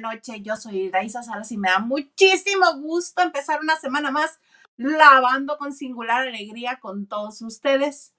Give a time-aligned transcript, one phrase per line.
[0.00, 0.42] de Noche.
[0.42, 4.40] Yo soy Daisa Salas y me da muchísimo gusto empezar una semana más
[4.76, 8.14] lavando con singular alegría con todos ustedes.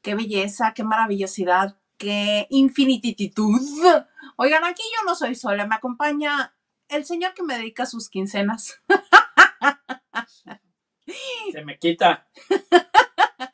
[0.00, 3.60] Qué belleza, qué maravillosidad, qué infinititud.
[4.36, 6.56] Oigan, aquí yo no soy sola, me acompaña
[6.88, 8.80] el señor que me dedica sus quincenas.
[11.52, 12.26] Se me quita.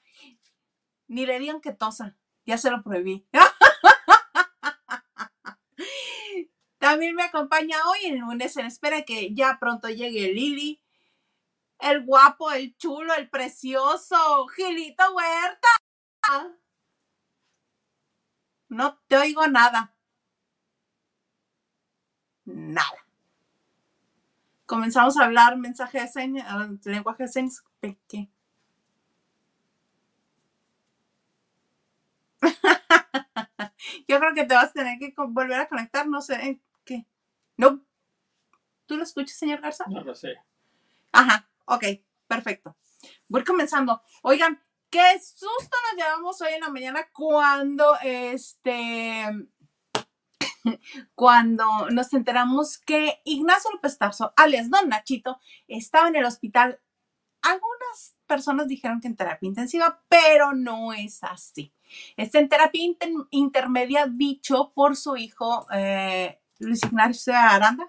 [1.08, 3.26] Ni le digan que tosa, ya se lo prohibí.
[6.78, 10.82] También me acompaña hoy en lunes en espera que ya pronto llegue Lili,
[11.78, 15.68] el guapo, el chulo, el precioso, Gilito Huerta.
[18.68, 19.94] No te oigo nada.
[22.44, 23.06] Nada.
[24.66, 26.46] Comenzamos a hablar mensaje de señas,
[26.84, 27.64] lenguaje de señas.
[34.08, 37.06] Yo creo que te vas a tener que volver a conectar, no sé qué.
[37.56, 37.84] No.
[38.86, 39.84] ¿Tú lo escuchas, señor Garza?
[39.88, 40.34] No lo sé.
[41.12, 41.84] Ajá, ok,
[42.26, 42.76] perfecto.
[43.28, 44.02] Voy comenzando.
[44.22, 49.24] Oigan, qué susto nos llevamos hoy en la mañana cuando este
[51.14, 55.38] cuando nos enteramos que Ignacio López Tarso, alias Don Nachito,
[55.68, 56.80] estaba en el hospital.
[57.42, 61.72] Algunas personas dijeron que en terapia intensiva, pero no es así.
[62.16, 62.82] Está en terapia
[63.30, 67.88] intermedia dicho por su hijo eh, Luis Ignacio Aranda.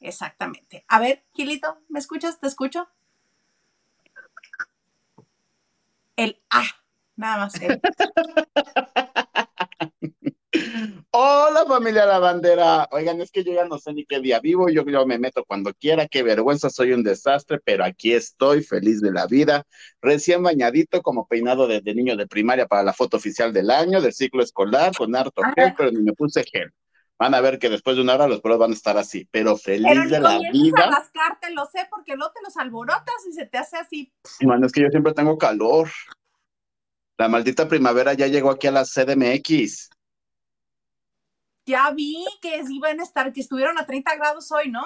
[0.00, 0.86] Exactamente.
[0.88, 2.40] A ver, Gilito, ¿me escuchas?
[2.40, 2.88] ¿Te escucho?
[6.16, 6.62] El A,
[7.16, 7.52] nada más.
[11.22, 12.88] Hola familia La Bandera.
[12.92, 15.44] Oigan, es que yo ya no sé ni qué día vivo, yo, yo me meto
[15.44, 19.66] cuando quiera, qué vergüenza, soy un desastre, pero aquí estoy, feliz de la vida,
[20.00, 24.14] recién bañadito como peinado de, niño de primaria para la foto oficial del año, del
[24.14, 26.72] ciclo escolar, con harto gel, pero ni me puse gel.
[27.18, 29.58] Van a ver que después de una hora los pruebas van a estar así, pero
[29.58, 30.84] feliz de la vida.
[30.84, 34.10] A rascarte, lo sé, porque no te los alborotas y se te hace así.
[34.40, 35.90] Bueno, es que yo siempre tengo calor.
[37.18, 39.90] La maldita primavera ya llegó aquí a la CDMX.
[41.70, 44.82] Ya vi que iban a estar, que estuvieron a 30 grados hoy, ¿no?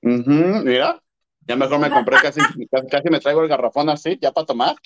[0.00, 1.02] mira,
[1.40, 2.40] ya mejor me compré casi,
[2.90, 4.76] casi me traigo el garrafón así, ya para tomar.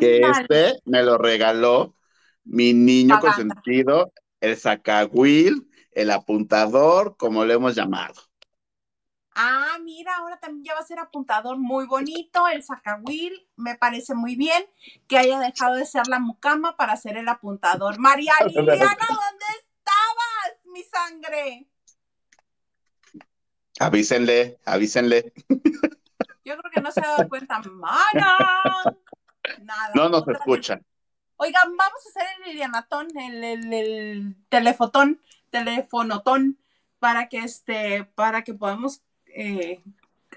[0.00, 1.94] que este me lo regaló
[2.44, 8.14] mi niño consentido, el sacahuil, el apuntador, como le hemos llamado.
[9.38, 14.14] Ah, mira, ahora también ya va a ser apuntador muy bonito, el sacahuil, me parece
[14.14, 14.64] muy bien
[15.06, 17.98] que haya dejado de ser la mucama para ser el apuntador.
[17.98, 21.68] María Liliana, ¿dónde estabas, mi sangre?
[23.78, 25.34] Avísenle, avísenle.
[26.42, 27.60] Yo creo que no se ha dado cuenta.
[27.60, 28.38] ¡Mana!
[29.60, 29.90] Nada.
[29.94, 30.82] No nos escuchan.
[31.36, 35.20] Oigan, vamos a hacer el Lilianatón, el, el, el telefotón,
[35.50, 36.58] telefonotón,
[36.98, 39.02] para que este, para que podamos
[39.36, 39.82] eh,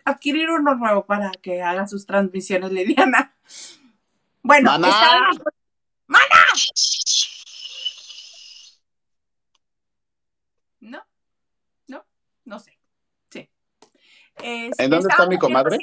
[0.04, 3.34] adquirir uno nuevo para que haga sus transmisiones, Liliana.
[4.44, 5.32] Bueno, ¡Mana!
[6.08, 6.36] ¡Mana!
[10.82, 11.06] No,
[11.88, 12.06] no,
[12.44, 12.78] no sé.
[13.30, 13.50] Sí.
[14.38, 15.78] ¿En dónde está mi comadre?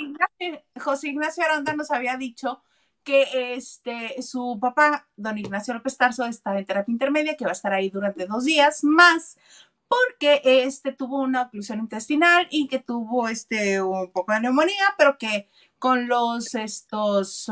[0.79, 2.63] José Ignacio, Aranda nos había dicho
[3.03, 7.53] que este, su papá, don Ignacio López Tarso, está en terapia intermedia, que va a
[7.53, 9.39] estar ahí durante dos días más,
[9.89, 15.19] porque este tuvo una oclusión intestinal y que tuvo este un poco de neumonía, pero
[15.19, 15.49] que
[15.79, 17.51] con los estos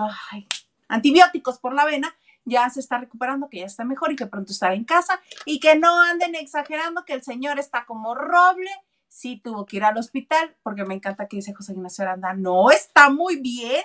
[0.89, 4.53] antibióticos por la vena ya se está recuperando, que ya está mejor y que pronto
[4.53, 8.71] estará en casa y que no anden exagerando que el señor está como roble.
[9.09, 12.71] Sí tuvo que ir al hospital, porque me encanta que dice José Ignacio Aranda, no
[12.71, 13.85] está muy bien.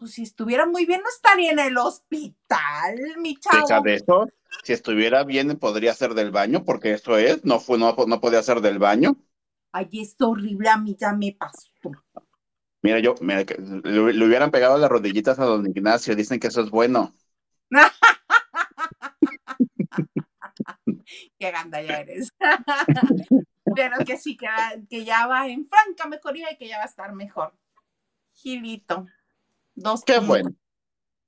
[0.00, 3.82] Pues si estuviera muy bien, no estaría en el hospital, mi chavo.
[3.82, 4.26] de eso?
[4.64, 8.42] si estuviera bien podría ser del baño, porque eso es, no, fue, no, no podía
[8.42, 9.18] ser del baño.
[9.72, 11.68] Ay, es horrible, a mí ya me pasó.
[12.80, 13.44] Mira, yo, mira,
[13.84, 17.12] le, hubieran pegado las rodillitas a don Ignacio, dicen que eso es bueno.
[21.38, 22.32] Qué ganda ya eres.
[23.76, 24.46] Pero que sí, que,
[24.88, 27.52] que, ya va en franca mejoría y que ya va a estar mejor.
[28.32, 29.06] Gilito.
[29.80, 30.04] Dos.
[30.04, 30.54] Qué bueno.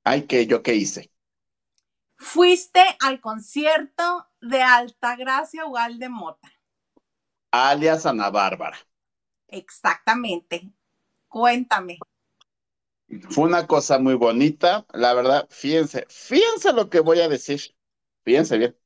[0.04, 1.12] Ay, que yo qué hice
[2.22, 6.52] fuiste al concierto de Altagracia Ugal de Mota.
[7.50, 8.78] Alias Ana Bárbara.
[9.49, 10.72] Exactamente.
[11.28, 11.99] Cuéntame.
[13.28, 17.60] Fue una cosa muy bonita, la verdad, fíjense, fíjense lo que voy a decir,
[18.25, 18.76] fíjense bien.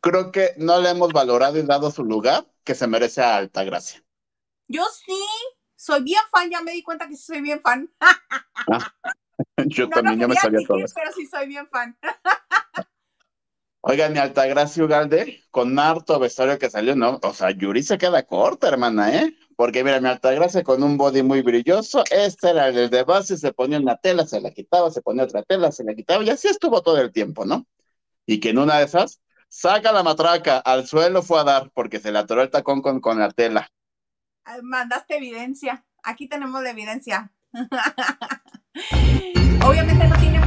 [0.00, 4.04] Creo que no le hemos valorado y dado su lugar que se merece a Altagracia.
[4.66, 5.18] Yo sí,
[5.78, 7.88] soy bien fan, ya me di cuenta que soy bien fan.
[8.00, 8.92] Ah,
[9.66, 10.78] yo también, yo me sabía todo.
[10.92, 11.96] Pero sí soy bien fan.
[13.82, 17.20] Oigan, mi Altagracia Ugalde, con harto vestuario que salió, ¿no?
[17.22, 19.32] O sea, Yuri se queda corta, hermana, ¿eh?
[19.54, 23.52] Porque mira, mi Altagracia con un body muy brilloso, este era el de base, se
[23.52, 26.48] ponía una tela, se la quitaba, se ponía otra tela, se la quitaba, y así
[26.48, 27.66] estuvo todo el tiempo, ¿no?
[28.26, 32.00] Y que en una de esas, saca la matraca, al suelo fue a dar, porque
[32.00, 33.70] se le atoró el tacón con, con la tela.
[34.62, 37.30] Mandaste evidencia, aquí tenemos la evidencia.
[39.66, 40.38] Obviamente no tiene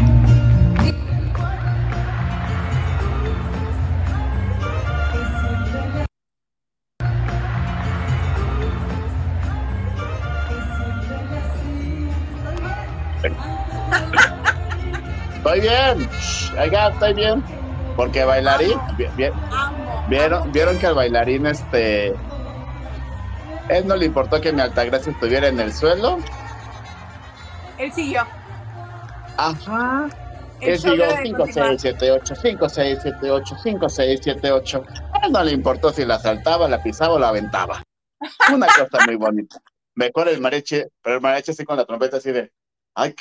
[15.35, 16.09] Estoy bien,
[16.59, 17.43] oiga, estoy bien.
[17.95, 18.79] Porque bailarín,
[20.07, 22.13] vieron, vieron que al bailarín, este,
[23.71, 26.19] él no le importó que mi Altagracia estuviera en el suelo.
[27.77, 28.21] Él siguió.
[29.37, 30.09] Ajá.
[30.59, 34.83] Él siguió 5, 6, 7, 8, 5, 6, 7, 8, 5, 6, 7, 8.
[35.13, 37.81] A él no le importó si la saltaba, la pisaba o la aventaba.
[38.53, 39.59] Una cosa muy bonita.
[39.95, 42.51] Mejor el mariachi, pero el mariachi así con la trompeta así de,
[42.95, 43.15] ay,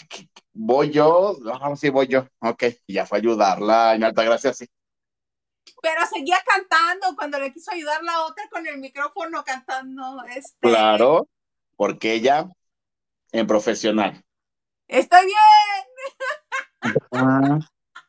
[0.53, 4.53] voy yo, ah, sí voy yo, ok, y ya fue a ayudarla, en alta gracia,
[4.53, 4.67] sí.
[5.83, 10.25] Pero seguía cantando cuando le quiso ayudar la otra con el micrófono cantando.
[10.35, 10.57] Este...
[10.61, 11.29] Claro,
[11.77, 12.49] porque ella
[13.33, 14.25] en profesional.
[14.89, 15.37] Estoy bien.
[17.13, 17.59] Ah,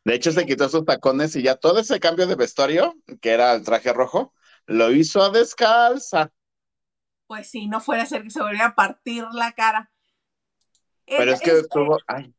[0.03, 3.53] de hecho, se quitó sus tacones y ya todo ese cambio de vestuario, que era
[3.53, 4.33] el traje rojo,
[4.65, 6.31] lo hizo a descalza.
[7.27, 9.91] Pues sí, no fuera a ser que se volviera a partir la cara.
[11.05, 11.99] Pero es que estuvo.
[12.07, 12.33] Ay.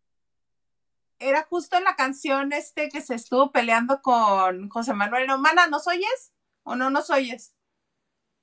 [1.23, 5.87] Era justo en la canción este que se estuvo peleando con José Manuel Romana, ¿nos
[5.87, 6.33] oyes?
[6.65, 7.55] ¿O no nos oyes?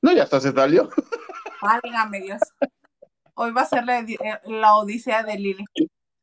[0.02, 0.90] No, ya está, se salió.
[1.62, 2.40] Válgame Dios.
[3.34, 5.66] Hoy va a ser la, eh, odisea de Lili.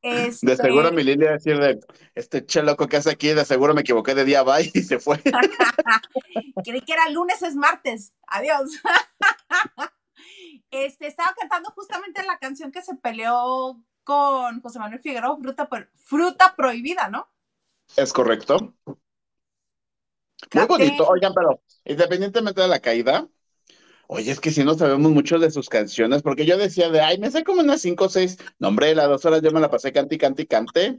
[0.00, 0.47] Este...
[0.47, 1.79] De seguro mi Lili va a decir de
[2.14, 4.99] este che loco que hace aquí, de seguro me equivoqué de día, bye, y se
[4.99, 5.20] fue.
[6.64, 8.14] Creí que era lunes, es martes.
[8.26, 8.70] Adiós.
[10.73, 16.55] Este, estaba cantando justamente la canción que se peleó con José Manuel Figueroa, fruta, fruta
[16.56, 17.29] prohibida, ¿no?
[17.97, 18.73] Es correcto.
[20.55, 23.26] Muy bonito, oigan, pero independientemente de la caída,
[24.06, 27.19] oye, es que si no sabemos mucho de sus canciones, porque yo decía de, ay,
[27.19, 29.70] me sé como unas cinco o seis, no, hombre, las dos horas yo me la
[29.70, 30.99] pasé cante, cante, cante,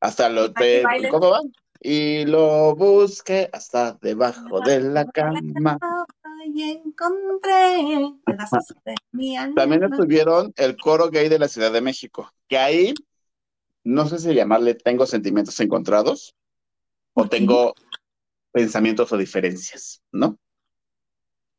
[0.00, 1.42] hasta lo de, ¿cómo va?
[1.80, 5.78] Y lo busqué hasta debajo de la cama
[6.54, 8.14] y encontré
[9.54, 12.94] También estuvieron el coro gay de la Ciudad de México, que ahí,
[13.84, 16.34] no sé si llamarle tengo sentimientos encontrados
[17.14, 17.74] o tengo
[18.52, 20.38] pensamientos o diferencias, ¿no?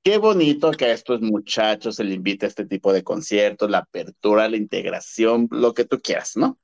[0.04, 3.80] Qué bonito que a estos muchachos se les invite a este tipo de conciertos, la
[3.80, 6.58] apertura, la integración, lo que tú quieras, ¿no?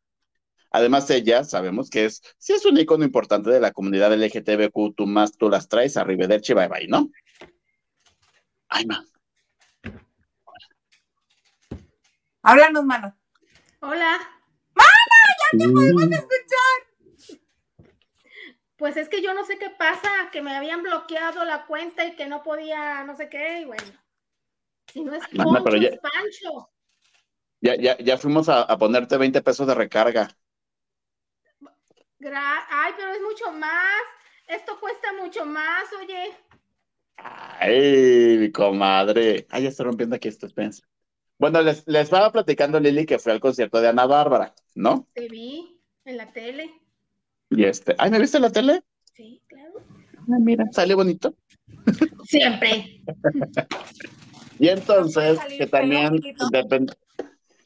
[0.71, 5.05] Además, ella sabemos que es, si es un icono importante de la comunidad LGTBQ, tú
[5.05, 7.09] más tú las traes, arrivederci, bye bye, ¿no?
[8.69, 9.03] Ay, ma.
[12.41, 13.17] Háblanos, mano.
[13.81, 14.19] Hola.
[14.75, 15.19] ¡Mana!
[15.53, 17.41] ¡Ya te podemos escuchar!
[18.77, 22.15] Pues es que yo no sé qué pasa, que me habían bloqueado la cuenta y
[22.15, 23.83] que no podía, no sé qué, y bueno.
[24.91, 26.69] Si no es Poncho, ya, es Pancho.
[27.61, 30.27] Ya, ya, ya fuimos a, a, ponerte 20 pesos de recarga.
[32.21, 34.01] Ay, pero es mucho más.
[34.47, 36.35] Esto cuesta mucho más, oye.
[37.17, 39.47] Ay, mi comadre.
[39.49, 40.83] Ay, ya está rompiendo aquí esto, pensa.
[41.37, 45.07] Bueno, les, les estaba platicando Lili que fue al concierto de Ana Bárbara, ¿no?
[45.13, 46.71] Te vi en la tele.
[47.49, 48.83] Y este, ay, ¿me viste en la tele?
[49.13, 49.81] Sí, claro.
[50.13, 51.35] Ay, mira, sale bonito.
[52.25, 53.01] Siempre.
[54.59, 56.21] y entonces, que también,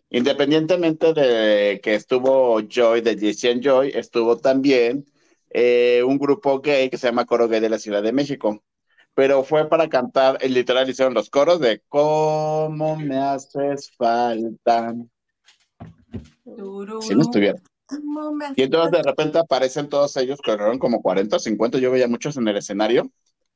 [0.10, 5.06] independientemente de que estuvo Joy, de Jesse Joy, estuvo también
[5.52, 8.64] eh, un grupo gay que se llama Coro Gay de la Ciudad de México
[9.20, 14.96] pero fue para cantar, eh, literal hicieron los coros de ¿Cómo me haces falta?
[17.02, 17.62] Si no estuvieron.
[18.56, 22.38] Y entonces de repente aparecen todos ellos, eran como 40 o 50, yo veía muchos
[22.38, 23.12] en el escenario,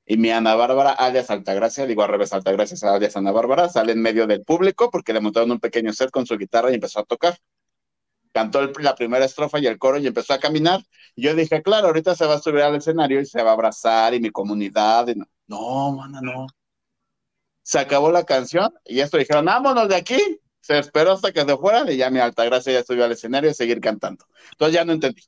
[0.06, 4.02] y mi Ana Bárbara, alias Altagracia, digo al revés, Altagracia, alias Ana Bárbara, sale en
[4.02, 7.06] medio del público porque le montaron un pequeño set con su guitarra y empezó a
[7.06, 7.38] tocar.
[8.34, 10.82] Cantó la primera estrofa y el coro y empezó a caminar.
[11.16, 13.54] Y yo dije, claro, ahorita se va a subir al escenario y se va a
[13.54, 15.08] abrazar y mi comunidad.
[15.08, 15.28] Y no.
[15.48, 16.48] No, mana, no.
[17.62, 20.20] Se acabó la canción y esto dijeron, vámonos de aquí.
[20.60, 23.54] Se esperó hasta que se fuera y ya mi Altagracia ya subió al escenario y
[23.54, 24.26] seguir cantando.
[24.52, 25.24] Entonces ya no entendí.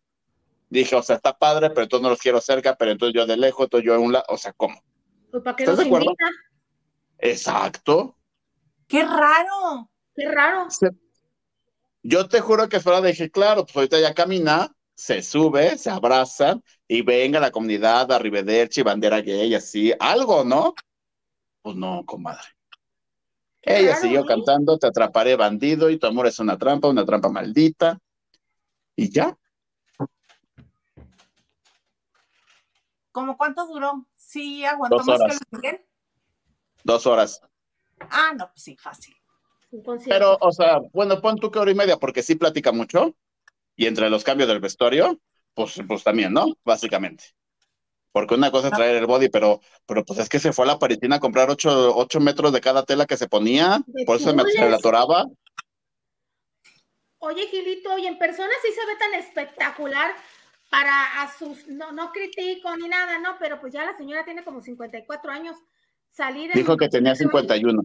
[0.69, 3.38] Dije, o sea, está padre, pero entonces no los quiero cerca, pero entonces yo de
[3.38, 4.81] lejos, entonces yo en un lado, o sea, ¿cómo?
[5.31, 6.13] Pues para qué los invita.
[7.19, 8.17] Exacto.
[8.88, 9.89] ¡Qué raro!
[10.15, 10.67] ¡Qué raro!
[12.03, 16.60] Yo te juro que fuera dije, claro, pues ahorita ya camina, se sube, se abraza
[16.88, 20.75] y venga la comunidad, arrivederci, bandera gay, así, algo, ¿no?
[21.62, 22.48] Pues no, comadre.
[23.62, 28.00] Ella siguió cantando, te atraparé bandido y tu amor es una trampa, una trampa maldita.
[28.96, 29.36] Y ya.
[33.12, 34.06] ¿Cómo cuánto duró?
[34.15, 35.86] Sí, aguantó más que Miguel.
[36.84, 37.42] Dos horas.
[38.12, 39.15] Ah, no, pues sí, fácil.
[40.06, 43.15] Pero, o sea, bueno, pon tu que hora y media, porque sí platica mucho.
[43.75, 45.20] Y entre los cambios del vestuario,
[45.55, 46.45] pues, pues también, ¿no?
[46.63, 47.24] Básicamente.
[48.12, 50.67] Porque una cosa es traer el body, pero, pero pues es que se fue a
[50.69, 54.29] la paritina a comprar ocho, ocho metros de cada tela que se ponía, por eso
[54.29, 55.25] se la atoraba.
[57.17, 60.15] Oye, Gilito, y en persona sí se ve tan espectacular
[60.69, 64.43] para a sus, no, no critico ni nada, no, pero pues ya la señora tiene
[64.43, 65.57] como 54 años.
[66.09, 67.81] Salir Dijo que tenía 51.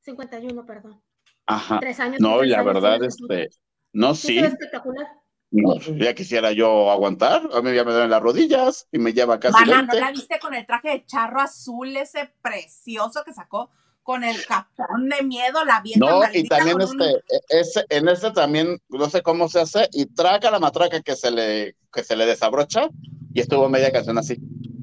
[0.00, 1.00] 51, perdón.
[1.46, 1.80] Ajá.
[2.18, 3.48] No, y la verdad, este,
[3.92, 4.38] no, sí.
[4.38, 5.06] espectacular.
[5.52, 9.40] No, ya quisiera yo aguantar, a mí ya me duelen las rodillas y me lleva
[9.40, 9.64] casi.
[9.64, 13.68] ¿no la viste con el traje de charro azul ese precioso que sacó
[14.02, 18.30] con el capón de miedo, la vieja No, y también este, e, ese, en este
[18.30, 22.16] también, no sé cómo se hace, y traca la matraca que se le, que se
[22.16, 22.88] le desabrocha,
[23.34, 24.38] y estuvo media canción así.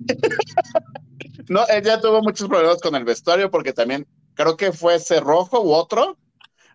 [1.50, 5.62] no, ella tuvo muchos problemas con el vestuario porque también creo que fue ese rojo
[5.62, 6.18] u otro,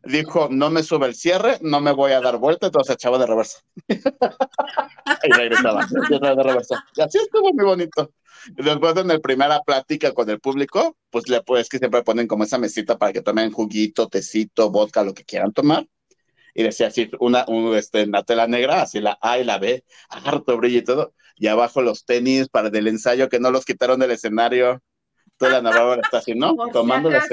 [0.04, 3.26] dijo, no me sube el cierre, no me voy a dar vuelta, entonces echaba de
[3.26, 3.60] reversa.
[3.88, 6.84] y regresaba, de reversa.
[6.96, 8.12] Y así estuvo muy bonito.
[8.50, 12.44] Después en la primera plática con el público, pues le pues que siempre ponen como
[12.44, 15.86] esa mesita para que tomen juguito, tecito, vodka, lo que quieran tomar.
[16.54, 20.56] Y decía así, una, este, una tela negra, así la A y la B, harto
[20.56, 21.14] brillo y todo.
[21.36, 24.82] Y abajo los tenis para del ensayo que no los quitaron del escenario.
[25.38, 26.54] Toda la Navarra está así, ¿no?
[26.72, 27.24] Tomándoles.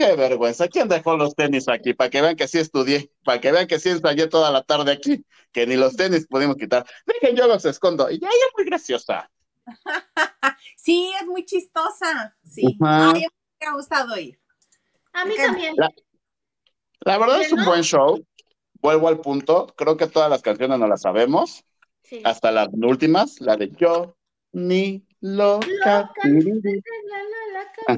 [0.00, 0.66] Qué vergüenza.
[0.66, 1.92] ¿Quién dejó los tenis aquí?
[1.92, 4.92] Para que vean que sí estudié, para que vean que sí ensayé toda la tarde
[4.92, 6.86] aquí, que ni los tenis pudimos quitar.
[7.04, 8.10] Dejen, yo los escondo.
[8.10, 9.30] Y ya, ella es muy graciosa.
[10.78, 12.34] sí, es muy chistosa.
[12.42, 12.78] Sí.
[12.80, 13.26] A mí
[13.60, 14.40] me ha gustado ir.
[15.12, 15.76] A mí también.
[17.00, 18.24] La, verdad es un buen show.
[18.80, 19.66] Vuelvo al punto.
[19.76, 21.62] Creo que todas las canciones no las sabemos.
[22.24, 24.16] Hasta las últimas, la de Yo
[24.52, 26.10] ni loca.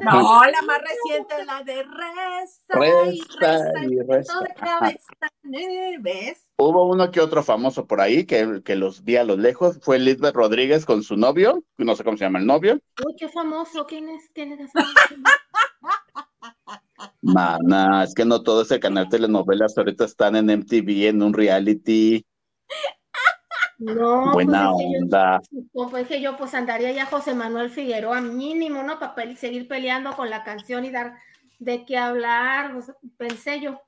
[0.04, 4.40] No, la más reciente es la de Reza, y Reza.
[6.00, 6.46] ¿Ves?
[6.56, 9.78] Hubo uno que otro famoso por ahí que, que los vi a lo lejos.
[9.82, 11.64] Fue Lisbeth Rodríguez con su novio.
[11.78, 12.80] No sé cómo se llama el novio.
[13.04, 13.86] Uy, qué famoso.
[13.86, 14.30] ¿Quién es?
[14.32, 14.70] ¿Quién es?
[17.22, 21.32] Mana, es que no todo ese canal de telenovelas ahorita están en MTV, en un
[21.32, 22.24] reality.
[23.82, 25.40] No, pues buena onda.
[25.50, 29.00] Yo, pues que yo pues andaría ya José Manuel Figueroa mínimo, ¿no?
[29.00, 31.16] Para seguir peleando con la canción y dar
[31.58, 33.80] de qué hablar, pues, pensé yo.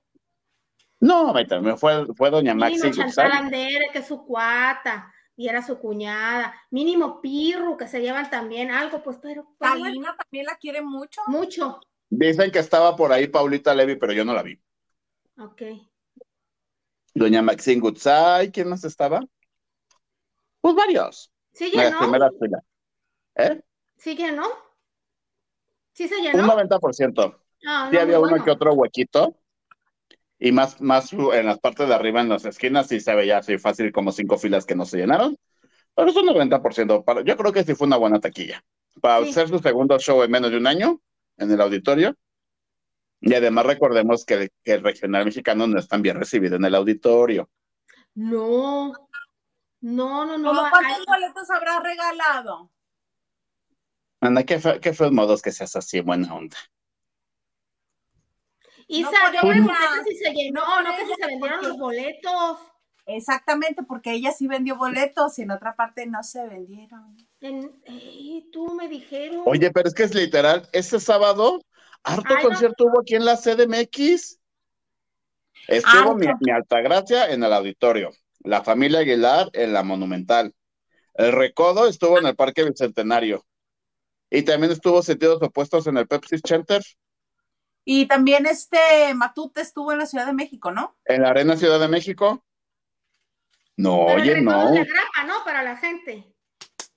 [0.99, 2.77] No, también fue, fue doña Maxi.
[2.77, 6.55] Mínimo Chantal Andere, que es su cuata, y era su cuñada.
[6.71, 9.55] Mínimo Pirru, que se llevan también algo, pues, pero.
[9.59, 11.21] Paulina también la quiere mucho.
[11.27, 11.81] Mucho.
[12.09, 14.59] Dicen que estaba por ahí Paulita Levy, pero yo no la vi.
[15.39, 15.63] Ok.
[17.13, 19.21] Doña Maxine Gutzai, ¿quién más estaba?
[20.65, 21.31] Pues varios.
[21.53, 21.99] Sí llenó.
[23.35, 23.61] ¿Eh?
[23.99, 24.47] Sí llenó.
[25.93, 26.43] Sí se llenó.
[26.43, 27.39] Un 90%.
[27.67, 29.37] Ah, sí había uno que otro huequito.
[30.39, 33.59] Y más, más en las partes de arriba, en las esquinas, sí se veía así
[33.59, 35.37] fácil como cinco filas que no se llenaron.
[35.95, 37.05] Pero es un 90%.
[37.05, 38.65] Para, yo creo que sí fue una buena taquilla.
[39.03, 40.99] Para hacer su segundo show en menos de un año
[41.37, 42.17] en el auditorio.
[43.21, 46.75] Y además recordemos que, que el regional mexicano no es tan bien recibido en el
[46.75, 47.51] auditorio.
[48.15, 48.95] No,
[49.85, 50.71] no, no, no.
[50.71, 52.71] ¿Cuántos boletos habrá regalado?
[54.19, 56.57] Anda, qué, fe, qué feos modos que seas así, buena onda.
[58.89, 59.75] Isa, yo me pregunté
[60.09, 62.61] si se llenó, no, que si se vendieron los boletos.
[63.05, 67.19] Exactamente, porque ella sí vendió boletos y en otra parte no se vendieron.
[67.43, 67.71] En,
[68.51, 69.43] tú me dijeron.
[69.45, 71.61] Oye, pero es que es literal, ese sábado,
[72.03, 74.41] harto concierto hubo aquí en la CDMX.
[75.69, 78.13] Estuvo mi, mi Altagracia en el auditorio
[78.45, 80.55] la familia Aguilar en la Monumental.
[81.15, 83.45] El Recodo estuvo en el Parque Bicentenario.
[84.31, 86.83] Y también estuvo sentidos opuestos en el Pepsi Center.
[87.85, 90.97] Y también este Matute estuvo en la Ciudad de México, ¿no?
[91.05, 92.45] En la Arena Ciudad de México.
[93.77, 94.73] No, oye, no.
[94.73, 95.45] ¿no?
[95.45, 96.33] Para la gente.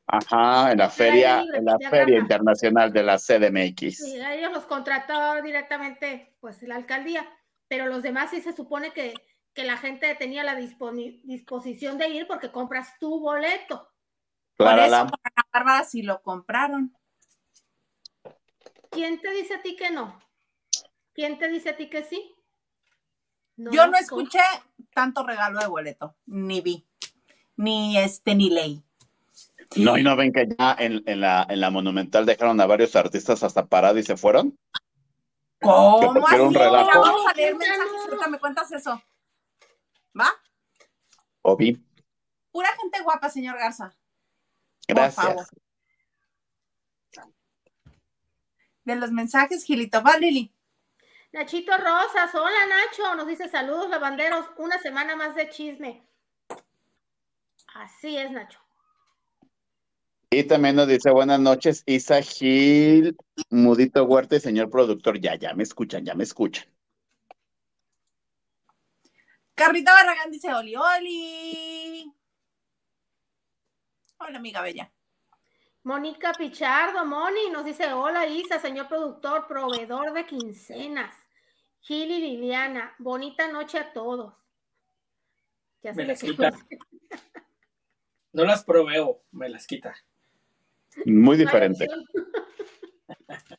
[0.07, 3.97] Ajá, en la feria, en la feria internacional de la CDMX.
[3.97, 7.27] Sí, ellos los contrató directamente, pues, la alcaldía,
[7.67, 9.13] pero los demás sí se supone que
[9.57, 13.91] que la gente tenía la disposición de ir porque compras tu boleto.
[14.55, 16.95] Por eso, para Bárbara, si lo compraron.
[18.91, 20.19] ¿Quién te dice a ti que no?
[21.11, 22.35] ¿Quién te dice a ti que sí?
[23.55, 24.41] Yo no escuché
[24.93, 26.87] tanto regalo de boleto, ni vi,
[27.55, 28.83] ni este, ni leí.
[29.75, 33.41] No, y no ven que ya en, la, en la Monumental dejaron a varios artistas
[33.41, 34.55] hasta parados y se fueron.
[35.59, 36.37] ¿Cómo así?
[36.37, 39.01] Vamos a leer mensajes, me cuentas eso.
[40.17, 40.29] ¿Va?
[41.41, 41.77] O vi.
[42.51, 43.95] Pura gente guapa, señor Garza.
[44.87, 45.49] Gracias.
[48.83, 50.01] De los mensajes, Gilito.
[50.01, 50.53] Va, Lili.
[51.33, 56.07] Nachito Rosas, hola Nacho, nos dice saludos lavanderos, una semana más de chisme.
[57.75, 58.59] Así es, Nacho.
[60.29, 63.15] Y también nos dice buenas noches, Isa Gil,
[63.49, 65.19] Mudito Huerta y señor productor.
[65.19, 66.65] Ya, ya me escuchan, ya me escuchan.
[69.57, 72.13] Carrita Barragán dice Oli, Oli.
[74.19, 74.91] Hola, amiga bella.
[75.81, 81.11] Mónica Pichardo, Moni, nos dice hola Isa, señor productor, proveedor de quincenas.
[81.79, 84.35] Gil y Liliana, bonita noche a todos.
[85.81, 86.51] Ya me las quita.
[88.33, 89.95] No las proveo, me las quita.
[91.05, 91.87] Muy diferente.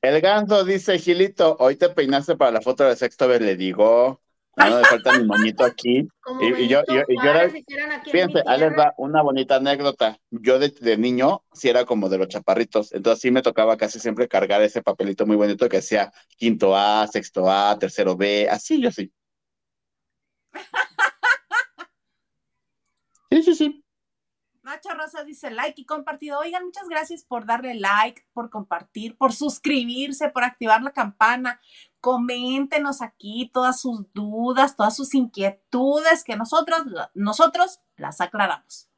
[0.01, 4.23] El ganso dice, Gilito, hoy te peinaste para la foto de sexto vez, le digo,
[4.59, 6.09] no me falta mi moñito aquí.
[6.41, 7.03] y, yo, yo,
[8.05, 10.19] fíjense, ahí les va una bonita anécdota.
[10.31, 14.29] Yo de, niño, sí era como de los chaparritos, entonces sí me tocaba casi siempre
[14.29, 18.91] cargar ese papelito muy bonito que decía quinto A, sexto A, tercero B, así yo
[18.91, 19.13] sí.
[23.31, 23.85] Sí, sí, sí.
[24.69, 26.39] Nacho Rosa dice like y compartido.
[26.39, 31.59] Oigan, muchas gracias por darle like, por compartir, por suscribirse, por activar la campana.
[32.01, 36.83] Coméntenos aquí todas sus dudas, todas sus inquietudes que nosotros,
[37.15, 38.91] nosotros las aclaramos.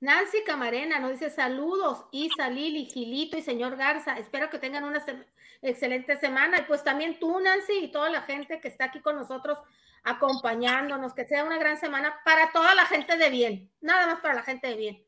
[0.00, 4.18] Nancy Camarena nos dice saludos, Isa, Lili, Gilito y señor Garza.
[4.18, 5.00] Espero que tengan una
[5.62, 6.58] excelente semana.
[6.58, 9.58] Y pues también tú, Nancy, y toda la gente que está aquí con nosotros
[10.04, 14.34] acompañándonos, que sea una gran semana para toda la gente de bien, nada más para
[14.34, 15.06] la gente de bien.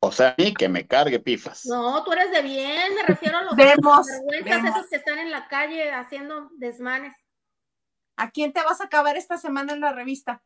[0.00, 1.66] O sea, a mí que me cargue pifas.
[1.66, 5.48] No, tú eres de bien, me refiero a los vergüenzas esos que están en la
[5.48, 7.14] calle haciendo desmanes.
[8.16, 10.42] ¿A quién te vas a acabar esta semana en la revista?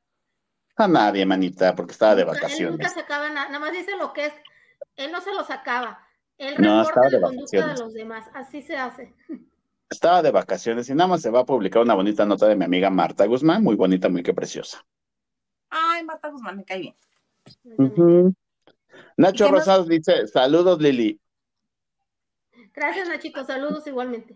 [0.77, 2.61] A nadie, manita, porque estaba de vacaciones.
[2.61, 4.33] Él nunca se acaba nada, nada más dice lo que es,
[4.97, 6.07] él no se los acaba,
[6.39, 9.15] él reporta la conducta de los demás, así se hace.
[9.93, 12.65] Estaba de vacaciones y nada más se va a publicar una bonita nota de mi
[12.65, 14.83] amiga Marta Guzmán, muy bonita, muy que preciosa.
[15.69, 16.95] Ay, Marta Guzmán, me cae
[17.77, 18.35] bien.
[19.19, 21.21] Nacho Rosado dice, saludos Lili.
[22.73, 24.35] Gracias Nachito, saludos igualmente.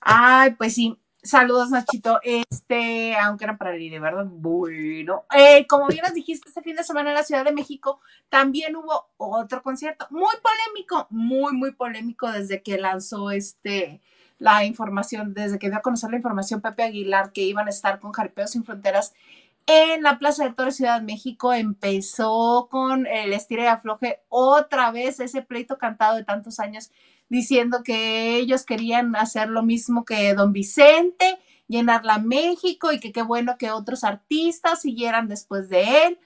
[0.00, 2.18] Ay, pues sí, Saludos, Nachito.
[2.24, 4.26] Este, aunque era para de ¿verdad?
[4.28, 8.00] Bueno, eh, como bien nos dijiste, este fin de semana en la Ciudad de México
[8.28, 14.00] también hubo otro concierto muy polémico, muy, muy polémico desde que lanzó este
[14.40, 18.00] la información, desde que dio a conocer la información Pepe Aguilar que iban a estar
[18.00, 19.14] con Jaripeo Sin Fronteras
[19.66, 21.52] en la Plaza de Torres Ciudad de México.
[21.52, 26.90] Empezó con el estira y afloje otra vez ese pleito cantado de tantos años
[27.32, 33.22] diciendo que ellos querían hacer lo mismo que don Vicente, llenarla México y que qué
[33.22, 36.18] bueno que otros artistas siguieran después de él.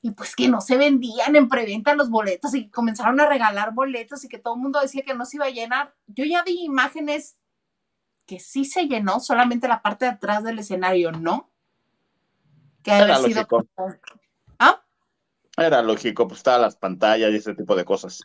[0.00, 4.24] Y pues que no se vendían en preventa los boletos y comenzaron a regalar boletos
[4.24, 5.92] y que todo el mundo decía que no se iba a llenar.
[6.06, 7.36] Yo ya vi imágenes
[8.24, 11.50] que sí se llenó, solamente la parte de atrás del escenario no.
[12.84, 13.66] Que Era lógico.
[14.60, 14.84] ¿Ah?
[15.56, 18.22] Era lógico, pues estaban las pantallas y ese tipo de cosas.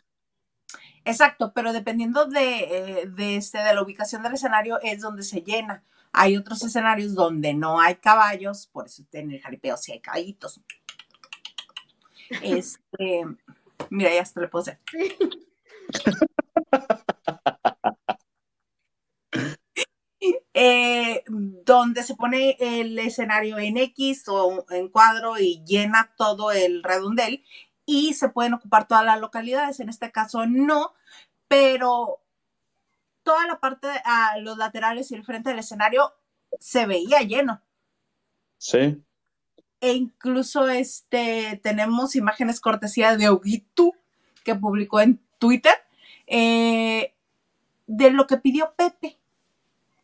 [1.08, 2.58] Exacto, pero dependiendo de,
[3.00, 5.82] eh, de, este, de la ubicación del escenario es donde se llena.
[6.12, 10.60] Hay otros escenarios donde no hay caballos, por eso en el jaripeo sí hay caballitos.
[12.42, 13.24] Este,
[13.88, 14.78] mira, ya hasta le puse.
[20.60, 26.82] Eh, donde se pone el escenario en X o en cuadro y llena todo el
[26.82, 27.44] redondel
[27.88, 29.80] y se pueden ocupar todas las localidades.
[29.80, 30.92] En este caso no,
[31.48, 32.20] pero
[33.22, 36.12] toda la parte, a los laterales y el frente del escenario
[36.60, 37.62] se veía lleno.
[38.58, 39.02] Sí.
[39.80, 43.94] E incluso este, tenemos imágenes cortesía de Oguitu
[44.44, 45.74] que publicó en Twitter
[46.26, 47.14] eh,
[47.86, 49.16] de lo que pidió Pepe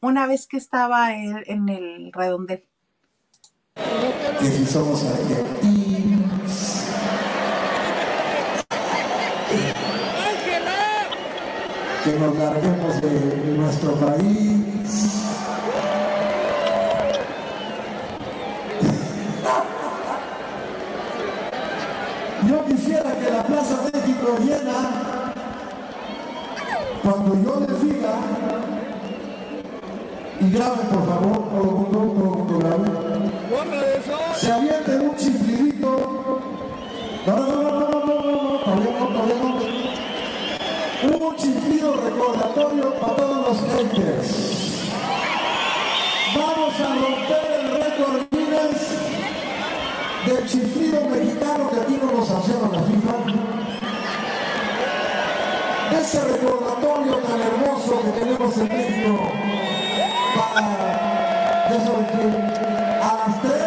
[0.00, 2.64] una vez que estaba él en el redondel.
[3.74, 5.04] Que si somos
[12.04, 14.60] que nos larguemos de, nuestro país.
[22.46, 25.32] Yo quisiera que la Plaza México llena
[27.02, 28.16] cuando yo les diga
[30.40, 32.64] y graben por favor, todo el mundo, todo.
[34.36, 36.40] Se avienten un chiflidito.
[37.26, 38.04] No, no, no, no, no,
[38.66, 39.63] no, no, no
[41.12, 44.90] un sentido recordatorio para todos los haters.
[46.34, 48.80] Vamos a romper el récord Guinness
[50.26, 53.14] del chiflido mexicano que aquí no nos hacemos la FIFA.
[56.00, 59.32] Ese recordatorio tan hermoso que tenemos en México
[60.36, 60.94] para...
[61.70, 61.92] Eso,
[63.02, 63.63] a las 3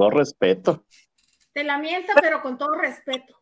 [0.00, 0.84] todo respeto.
[1.52, 3.38] Te la mienta, pero con todo respeto.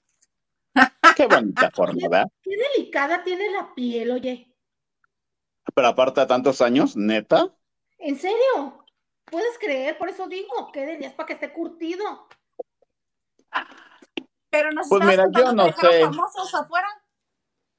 [1.17, 2.27] Qué bonita forma, ¿verdad?
[2.43, 4.53] Qué delicada tiene la piel, oye.
[5.75, 7.55] Pero aparte de tantos años, neta.
[7.99, 8.85] ¿En serio?
[9.25, 9.99] ¿Puedes creer?
[9.99, 12.29] Por eso digo, que es para que esté curtido.
[14.51, 16.01] Pero nos Pues mira, yo no sé.
[16.01, 16.89] famosos afuera.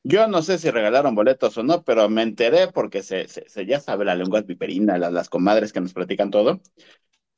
[0.03, 3.65] Yo no sé si regalaron boletos o no, pero me enteré porque se, se- se-
[3.65, 6.61] ya sabe la lengua viperina, las, las comadres que nos platican todo,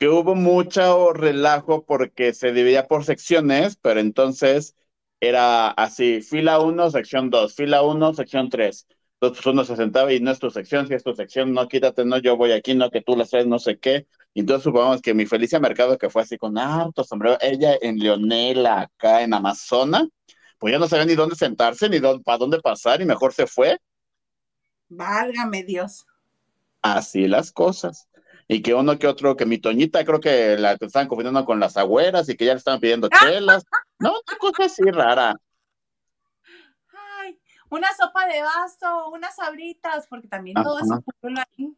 [0.02, 4.76] que hubo mucho relajo porque se dividía por secciones, pero entonces
[5.20, 8.88] era así, fila 1, sección 2, fila 1, sección 3.
[8.90, 11.68] Entonces pues, uno se sentaba y no es tu sección, si es tu sección, no,
[11.68, 14.08] quítate, no, yo voy aquí, no, que tú la haces, no sé qué.
[14.34, 18.82] Entonces supongamos que mi Felicia Mercado, que fue así con harto sombrero, ella en Leonela,
[18.82, 20.08] acá en Amazona,
[20.58, 23.46] pues ya no sabía ni dónde sentarse, ni dónde, para dónde pasar, y mejor se
[23.46, 23.78] fue.
[24.90, 26.08] Válgame Dios.
[26.82, 28.08] Así las cosas.
[28.48, 31.60] Y que uno que otro, que mi Toñita creo que la que estaban confundiendo con
[31.60, 33.66] las agüeras y que ya le estaban pidiendo chelas.
[34.00, 35.36] No, una cosa así rara.
[37.20, 40.86] Ay, una sopa de vaso, unas sabritas, porque también todo Ajá.
[40.86, 41.76] eso pulula ahí.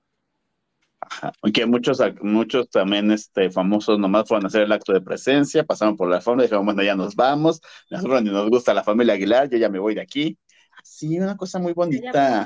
[1.41, 5.97] Aunque muchos, muchos también este, famosos nomás fueron a hacer el acto de presencia, pasaron
[5.97, 7.61] por la alfombra y dijeron, bueno, ya nos vamos.
[7.89, 10.37] Nosotros ni nos gusta la familia Aguilar, yo ya me voy de aquí.
[10.81, 12.45] Así, una cosa muy bonita.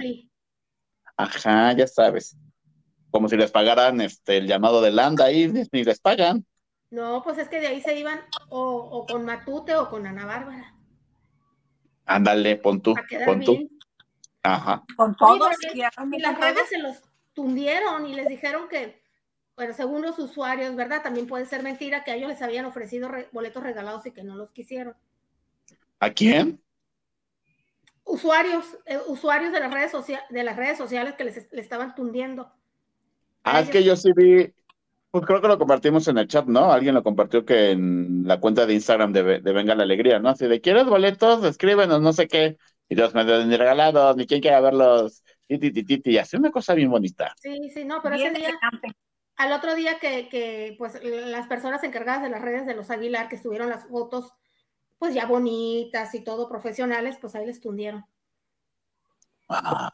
[1.15, 2.35] Ajá, ya sabes.
[3.11, 6.45] Como si les pagaran este, el llamado de Landa ahí, ni les pagan.
[6.89, 10.25] No, pues es que de ahí se iban o, o con Matute o con Ana
[10.25, 10.73] Bárbara.
[12.05, 13.69] Ándale, pon tú, pon tú.
[14.43, 14.83] Ajá.
[14.95, 15.51] Con todos.
[15.73, 17.01] y Y las redes se los
[17.33, 19.01] tundieron y les dijeron que,
[19.55, 21.01] bueno, según los usuarios, ¿verdad?
[21.03, 24.23] También puede ser mentira que a ellos les habían ofrecido re- boletos regalados y que
[24.23, 24.95] no los quisieron.
[25.99, 26.61] ¿A quién?
[28.05, 31.93] Usuarios, eh, usuarios de las redes sociales, de las redes sociales que les le estaban
[31.95, 32.49] tundiendo.
[33.49, 34.53] Ah, es que yo sí vi,
[35.09, 36.71] pues creo que lo compartimos en el chat, ¿no?
[36.71, 40.29] Alguien lo compartió que en la cuenta de Instagram de, de Venga la Alegría, ¿no?
[40.29, 41.43] Así de, ¿quieres boletos?
[41.43, 42.57] Escríbenos, no sé qué.
[42.89, 45.23] Y todos me ni regalados, ni quién quiera verlos.
[45.47, 47.33] Titi, titi, titi, y así una cosa bien bonita.
[47.37, 48.59] Sí, sí, no, pero Bien ese día,
[49.37, 53.29] al otro día que, que, pues las personas encargadas de las redes de los Aguilar,
[53.29, 54.33] que estuvieron las fotos,
[54.97, 58.03] pues ya bonitas y todo profesionales, pues ahí les tundieron.
[59.47, 59.93] Ah.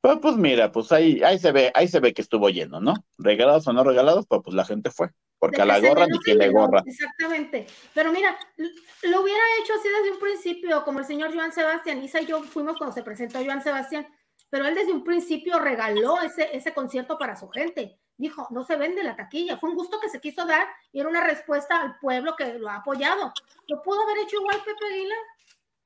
[0.00, 2.94] Pues, pues mira, pues ahí, ahí se ve, ahí se ve que estuvo lleno, ¿no?
[3.18, 5.10] Regalados o no regalados, pues, pues la gente fue.
[5.40, 6.82] Porque De a la gorra ni quien le gorra.
[6.84, 7.66] Exactamente.
[7.94, 12.02] Pero mira, lo hubiera hecho así desde un principio, como el señor Joan Sebastián.
[12.02, 14.06] Isa y yo fuimos cuando se presentó Joan Sebastián,
[14.50, 17.98] pero él desde un principio regaló ese, ese concierto para su gente.
[18.16, 19.58] Dijo, no se vende la taquilla.
[19.58, 22.68] Fue un gusto que se quiso dar y era una respuesta al pueblo que lo
[22.68, 23.32] ha apoyado.
[23.68, 25.18] Lo pudo haber hecho igual Pepe Aguilar.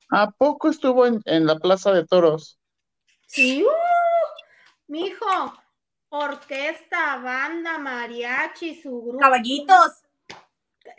[0.09, 2.59] ¿A poco estuvo en, en la Plaza de Toros?
[3.27, 3.69] Sí, uh,
[4.87, 5.53] mijo,
[6.09, 9.19] orquesta, banda, mariachi, su grupo.
[9.19, 10.03] Caballitos.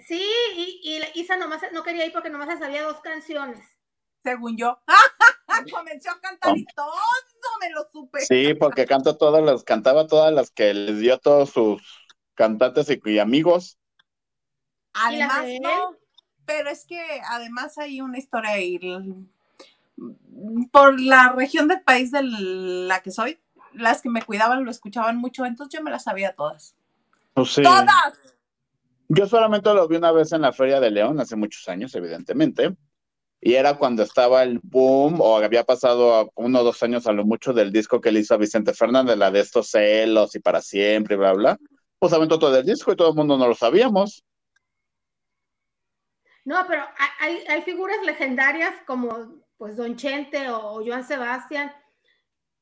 [0.07, 0.25] Sí,
[0.57, 3.61] y, y la- Isa nomás no quería ir porque nomás se sabía dos canciones.
[4.23, 4.79] según yo.
[5.73, 6.93] Comenzó a cantar y todo
[7.61, 8.21] me lo supe.
[8.21, 11.83] Sí, porque canta todas las, cantaba todas las que les dio a todos sus
[12.35, 13.79] cantantes y, y amigos.
[14.95, 15.97] Además, no,
[16.45, 18.79] pero es que además hay una historia ahí.
[20.71, 23.39] Por la región del país de la que soy,
[23.73, 26.75] las que me cuidaban lo escuchaban mucho, entonces yo me las sabía todas.
[27.35, 27.63] Pues sí.
[27.63, 28.15] ¡Todas!
[29.09, 32.75] Yo solamente lo vi una vez en la Feria de León, hace muchos años, evidentemente.
[33.41, 37.13] Y era cuando estaba el boom, o había pasado a uno o dos años a
[37.13, 40.41] lo mucho del disco que le hizo a Vicente Fernández, la de estos celos y
[40.41, 41.59] para siempre, y bla, bla.
[41.99, 44.25] Pues aventó todo el disco y todo el mundo no lo sabíamos.
[46.47, 46.85] No, pero
[47.21, 51.73] hay, hay figuras legendarias como pues Don Chente o, Joan Sebastián,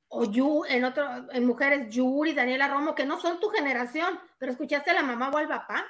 [0.06, 4.52] o Yu, en otro, en mujeres, Yuri, Daniela Romo, que no son tu generación, pero
[4.52, 5.84] escuchaste a la mamá o al papá.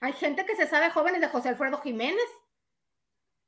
[0.00, 2.24] Hay gente que se sabe jóvenes de José Alfredo Jiménez.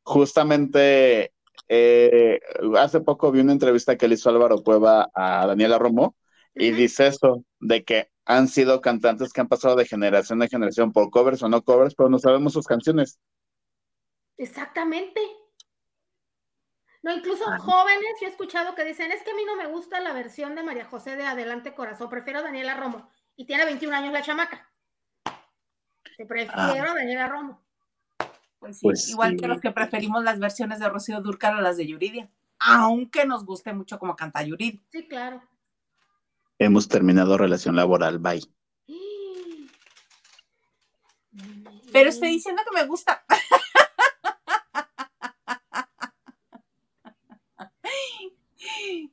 [0.03, 1.33] Justamente
[1.67, 2.41] eh,
[2.77, 6.15] hace poco vi una entrevista que le hizo Álvaro Cueva a Daniela Romo
[6.55, 10.93] y dice eso, de que han sido cantantes que han pasado de generación a generación
[10.93, 13.19] por covers o no covers, pero no sabemos sus canciones.
[14.37, 15.38] Exactamente.
[17.03, 20.01] No, incluso jóvenes, yo he escuchado que dicen, es que a mí no me gusta
[20.01, 23.09] la versión de María José de Adelante Corazón, prefiero a Daniela Romo.
[23.37, 24.71] Y tiene 21 años la chamaca.
[26.17, 27.65] Te prefiero a Daniela Romo.
[28.59, 31.87] Pues, pues igual que los que preferimos las versiones de Rocío Durcal a las de
[31.87, 34.83] Yuridia, aunque nos guste mucho como canta Yuridia.
[34.91, 35.41] Sí, claro.
[36.59, 38.43] Hemos terminado relación laboral, bye.
[41.93, 43.25] Pero estoy diciendo que me gusta.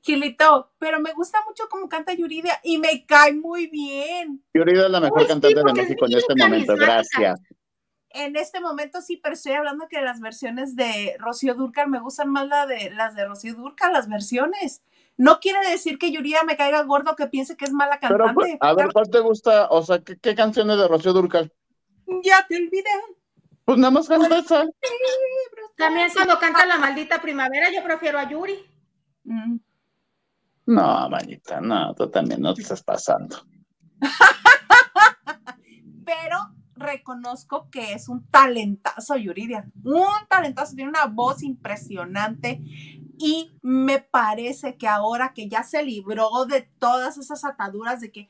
[0.06, 4.44] Gilito, pero me gusta mucho como canta Yuridia y me cae muy bien.
[4.54, 7.42] Yuridia es la mejor cantante de México en este momento, gracias.
[8.12, 12.30] En este momento sí, pero estoy hablando que las versiones de Rocío Durcal me gustan
[12.30, 14.84] más la de, las de Rocío Durcal, las versiones.
[15.18, 18.58] No quiere decir que Yuridia me caiga gordo que piense que es mala pues, cantante.
[18.62, 19.70] a ver, ¿cuál te gusta?
[19.70, 21.52] O sea, ¿qué, canciones de Rocío Durcal?
[22.24, 22.90] Ya te olvidé.
[23.66, 24.66] Pues nada más canta esa.
[25.76, 28.64] También cuando canta La Maldita Primavera, yo prefiero a Yuri.
[29.24, 29.58] Mm.
[30.66, 33.38] No, manita, no, tú también no te estás pasando.
[36.06, 36.38] Pero
[36.76, 39.70] reconozco que es un talentazo, Yuridia.
[39.84, 42.62] Un talentazo, tiene una voz impresionante
[43.18, 48.30] y me parece que ahora que ya se libró de todas esas ataduras de que,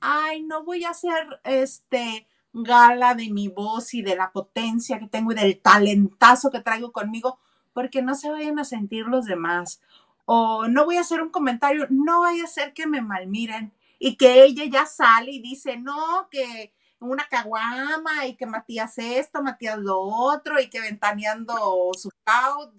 [0.00, 5.08] ay, no voy a hacer este gala de mi voz y de la potencia que
[5.08, 7.38] tengo y del talentazo que traigo conmigo,
[7.72, 9.80] porque no se vayan a sentir los demás
[10.26, 14.16] o no voy a hacer un comentario, no vaya a ser que me malmiren y
[14.16, 19.78] que ella ya sale y dice, no, que una caguama y que Matías esto, Matías
[19.78, 21.54] lo otro y que ventaneando
[21.94, 22.70] su caos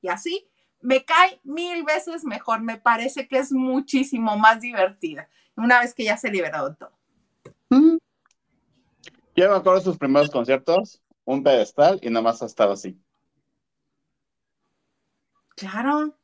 [0.00, 0.48] y así,
[0.80, 6.04] me cae mil veces mejor, me parece que es muchísimo más divertida una vez que
[6.04, 6.92] ya se liberó de todo.
[7.70, 7.96] Mm.
[9.36, 12.98] Yo me acuerdo de sus primeros conciertos, un pedestal y nada más ha estado así.
[15.56, 16.16] Claro.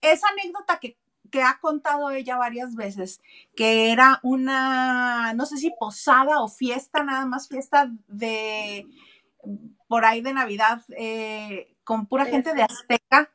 [0.00, 0.96] Esa, anécdota que,
[1.42, 3.20] ha contado ella varias veces,
[3.56, 8.86] que era una, no sé si posada o fiesta, nada más fiesta de
[9.88, 13.30] por ahí de Navidad, eh, con pura gente de Azteca,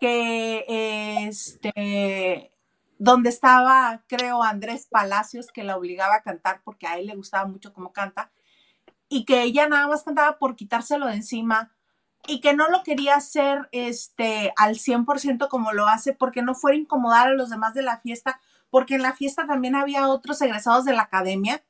[0.00, 0.64] que
[1.26, 2.52] este,
[2.98, 7.46] donde estaba, creo, Andrés Palacios, que la obligaba a cantar porque a él le gustaba
[7.46, 8.32] mucho cómo canta,
[9.08, 11.72] y que ella nada más cantaba por quitárselo de encima
[12.26, 16.76] y que no lo quería hacer este, al 100% como lo hace porque no fuera
[16.76, 20.40] a incomodar a los demás de la fiesta, porque en la fiesta también había otros
[20.40, 21.62] egresados de la academia.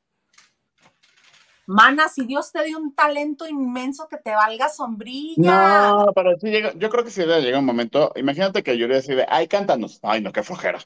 [1.67, 5.91] Mana, si Dios te dio un talento inmenso que te valga sombrilla.
[5.91, 9.27] No, pero sí llega, yo creo que si llega un momento, imagínate que Yuri decide,
[9.29, 10.01] ay, cántanos.
[10.03, 10.81] Ay, no, qué flojera.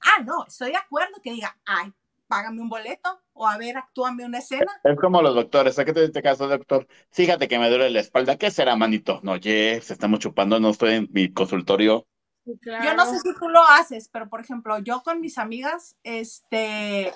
[0.00, 1.92] Ah, no, estoy de acuerdo que diga, ay,
[2.30, 4.70] págame un boleto o a ver, actúame una escena.
[4.84, 6.86] Es como los doctores, ¿a qué te este caso, doctor?
[7.10, 9.18] Fíjate que me duele la espalda, ¿qué será, manito?
[9.24, 12.06] No, oye, se estamos chupando, no estoy en mi consultorio.
[12.44, 17.12] Yo no sé si tú lo haces, pero por ejemplo, yo con mis amigas, este,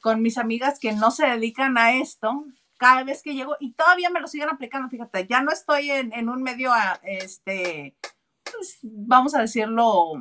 [0.00, 2.44] con mis amigas que no se dedican a esto,
[2.78, 6.28] cada vez que llego, y todavía me lo siguen aplicando, fíjate, ya no estoy en,
[6.28, 6.70] un medio,
[7.02, 7.96] este,
[8.44, 10.12] pues, vamos a decirlo,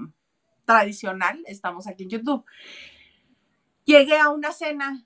[0.65, 2.45] tradicional, estamos aquí en YouTube
[3.89, 5.03] llegué a una cena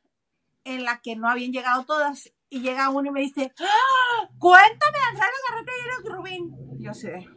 [0.66, 4.30] en la que no habían llegado todas y llega uno y me dice, ¡Ah!
[4.38, 6.80] cuéntame, Andrea Garreta y Rubín.
[6.80, 7.28] Yo sé.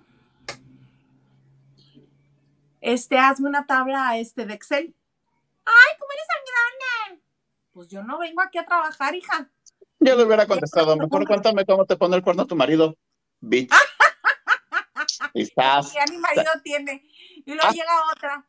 [2.81, 4.95] Este, hazme una tabla este, de Excel.
[5.65, 7.23] Ay, ¿cómo eres tan grande?
[7.73, 9.49] Pues yo no vengo aquí a trabajar, hija.
[10.01, 12.97] Yo le hubiera contestado, mejor cuéntame cómo te pone el cuerno tu marido.
[13.41, 13.71] Bitch.
[15.35, 15.93] Estás.
[15.95, 17.03] Ya mi marido tiene.
[17.45, 17.73] Y luego ah.
[17.73, 18.49] llega otra.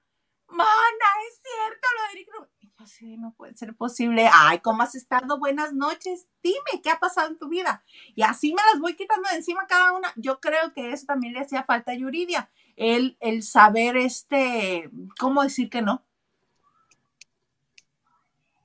[0.49, 2.56] Mana, es cierto lo de Eric Rubin
[2.87, 4.29] sí, no puede ser posible.
[4.31, 5.37] Ay, ¿cómo has estado?
[5.37, 6.27] Buenas noches.
[6.41, 7.83] Dime, ¿qué ha pasado en tu vida?
[8.15, 10.11] Y así me las voy quitando de encima cada una.
[10.15, 12.49] Yo creo que eso también le hacía falta a Yuridia.
[12.75, 16.05] El, el saber, este, ¿cómo decir que no?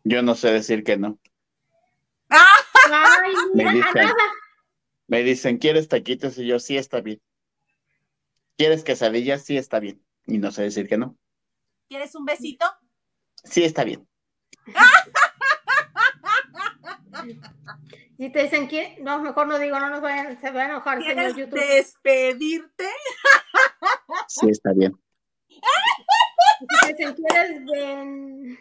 [0.04, 1.18] Yo no sé decir que no.
[2.28, 4.08] Ay, me, dicen,
[5.06, 6.38] me dicen, ¿quieres taquitos?
[6.38, 7.20] Y yo, sí, está bien.
[8.56, 9.44] ¿Quieres quesadillas?
[9.44, 10.02] Sí, está bien.
[10.26, 11.16] Y no sé decir que no.
[11.88, 12.66] ¿Quieres un besito?
[13.44, 14.06] Sí, está bien.
[18.18, 19.02] Y te dicen, ¿quién?
[19.02, 21.58] No, mejor no digo, no nos vayan, se va a enojar, señor ¿Quieres YouTube.
[21.58, 22.86] despedirte?
[24.28, 24.96] Sí, está bien.
[25.48, 28.58] Y te dicen, ¿quieres ven?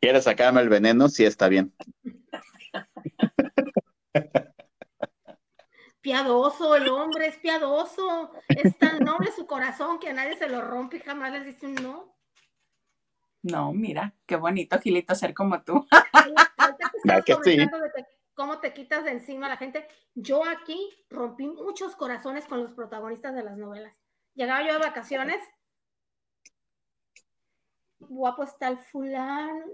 [0.00, 1.08] ¿Quieres sacarme el veneno?
[1.08, 1.72] Sí, está bien.
[6.00, 8.32] Piadoso, el hombre es piadoso.
[8.48, 11.66] Es tan noble su corazón que a nadie se lo rompe y jamás les dice
[11.66, 12.15] un no.
[13.46, 15.86] No, mira, qué bonito, Gilito, ser como tú.
[18.34, 19.86] Cómo te quitas de encima a la gente.
[20.14, 23.94] Yo aquí rompí muchos corazones con los protagonistas de las novelas.
[24.34, 25.40] Llegaba yo de vacaciones.
[28.00, 29.64] Guapo está el fulano.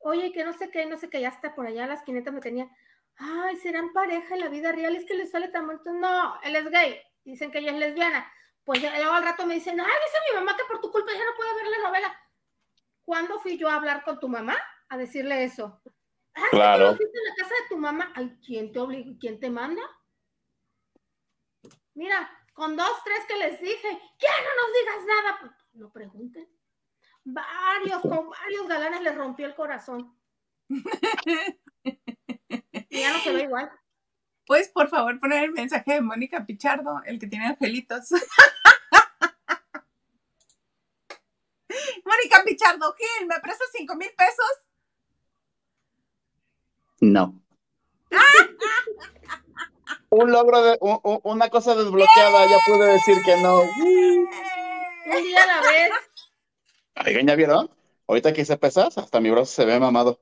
[0.00, 2.34] Oye, que no sé qué, no sé qué, ya está por allá a las 500
[2.34, 2.68] me tenía.
[3.16, 5.90] Ay, serán pareja en la vida real, es que les sale tan bonito.
[5.92, 7.00] No, él es gay.
[7.24, 8.30] Dicen que ella es lesbiana.
[8.64, 11.24] Pues luego al rato me dicen, ay, dice mi mamá que por tu culpa ya
[11.24, 12.20] no puede ver la novela.
[13.10, 14.56] ¿Cuándo fui yo a hablar con tu mamá
[14.88, 15.82] a decirle eso?
[16.32, 16.78] Ah, Claro.
[16.78, 18.12] tú lo hiciste en la casa de tu mamá.
[18.14, 19.10] Ay, ¿quién te obliga?
[19.18, 19.82] ¿Quién te manda?
[21.94, 26.48] Mira, con dos, tres que les dije, que no nos digas nada, pues no pregunten.
[27.24, 30.16] Varios, con varios galanes les rompió el corazón.
[30.68, 30.80] Y
[33.00, 33.72] ya no se ve igual.
[34.46, 38.10] Puedes, por favor, poner el mensaje de Mónica Pichardo, el que tiene angelitos.
[42.04, 44.46] Mónica Pichardo, Gil, ¿me prestas cinco mil pesos?
[47.00, 47.40] No.
[50.10, 50.78] Un logro de
[51.22, 53.60] una cosa desbloqueada, ya pude decir que no.
[53.60, 55.90] Un día a la vez,
[57.06, 57.70] Oigan, ¿ya vieron?
[58.06, 60.20] Ahorita que hice pesas, hasta mi brazo se ve mamado.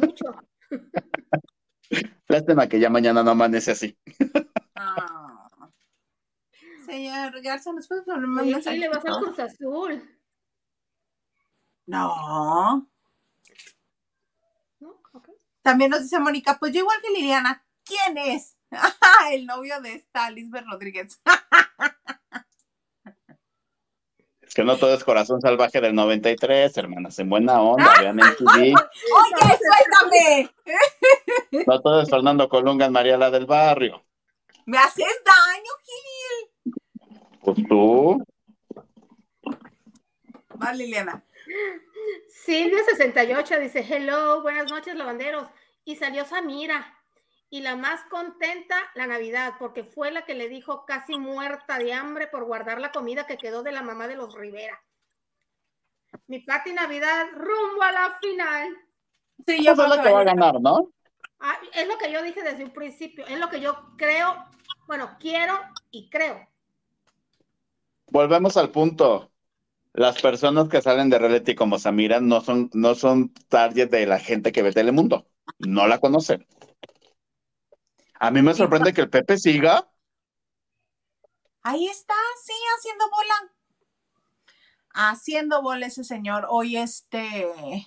[0.00, 0.24] mucho.
[2.28, 3.98] Lástima que ya mañana no amanece así.
[4.74, 5.48] Ah.
[6.86, 9.34] Señor Garza, ¿nos puedes poner más Oye, sí, le vas mensajitos?
[9.34, 10.13] Cruz Azul.
[11.86, 12.88] No.
[14.80, 15.00] ¿no?
[15.12, 15.28] Ok.
[15.62, 17.64] También nos dice Mónica, pues yo igual que Liliana.
[17.84, 18.56] ¿Quién es?
[19.32, 21.20] el novio de esta, Lisbeth Rodríguez.
[24.40, 28.36] Es que no todo es corazón salvaje del 93, hermanas, en buena onda, vean en
[28.36, 28.74] TV.
[28.74, 30.50] ¡Oye, suéltame!
[31.66, 34.04] No todo es Fernando Colunga en María la del Barrio.
[34.66, 36.74] ¡Me haces daño, Gil!
[37.40, 38.24] Pues tú,
[40.62, 41.24] Va, Liliana.
[42.46, 45.48] Silvia68 dice, hello, buenas noches, lavanderos.
[45.84, 46.98] Y salió Samira.
[47.50, 51.92] Y la más contenta, la Navidad, porque fue la que le dijo casi muerta de
[51.92, 54.82] hambre por guardar la comida que quedó de la mamá de los Rivera.
[56.26, 58.76] Mi Pati Navidad rumbo a la final.
[59.46, 60.88] Sí, yo esa es creo la que que va a va a ganar, ¿no?
[61.40, 64.34] Ah, es lo que yo dije desde un principio, es lo que yo creo,
[64.86, 65.58] bueno, quiero
[65.90, 66.48] y creo.
[68.06, 69.30] Volvemos al punto.
[69.94, 74.18] Las personas que salen de reality como Samira no son, no son target de la
[74.18, 75.28] gente que ve Telemundo.
[75.60, 76.44] No la conocen.
[78.18, 79.88] A mí me sorprende que el Pepe siga.
[81.62, 83.52] Ahí está, sí, haciendo bola.
[84.94, 86.46] Haciendo bola ese señor.
[86.48, 87.46] Hoy este.
[87.46, 87.86] Oye,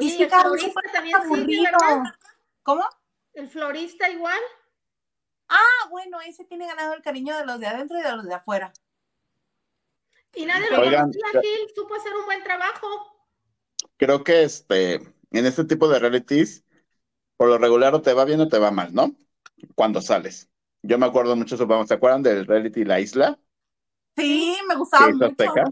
[0.00, 1.18] Y el florista también.
[2.64, 2.84] ¿Cómo?
[3.32, 4.40] El florista igual.
[5.48, 8.34] Ah, bueno, ese tiene ganado el cariño de los de adentro y de los de
[8.34, 8.72] afuera.
[10.36, 12.86] Y nadie lo Oigan, conocía, Gil, supo hacer un buen trabajo.
[13.96, 14.94] Creo que este,
[15.30, 16.62] en este tipo de realities,
[17.38, 19.16] por lo regular o te va bien o te va mal, ¿no?
[19.74, 20.50] Cuando sales.
[20.82, 23.38] Yo me acuerdo mucho, supongamos, ¿se acuerdan del reality La Isla?
[24.14, 25.24] Sí, me gustaba mucho.
[25.24, 25.64] Azteca?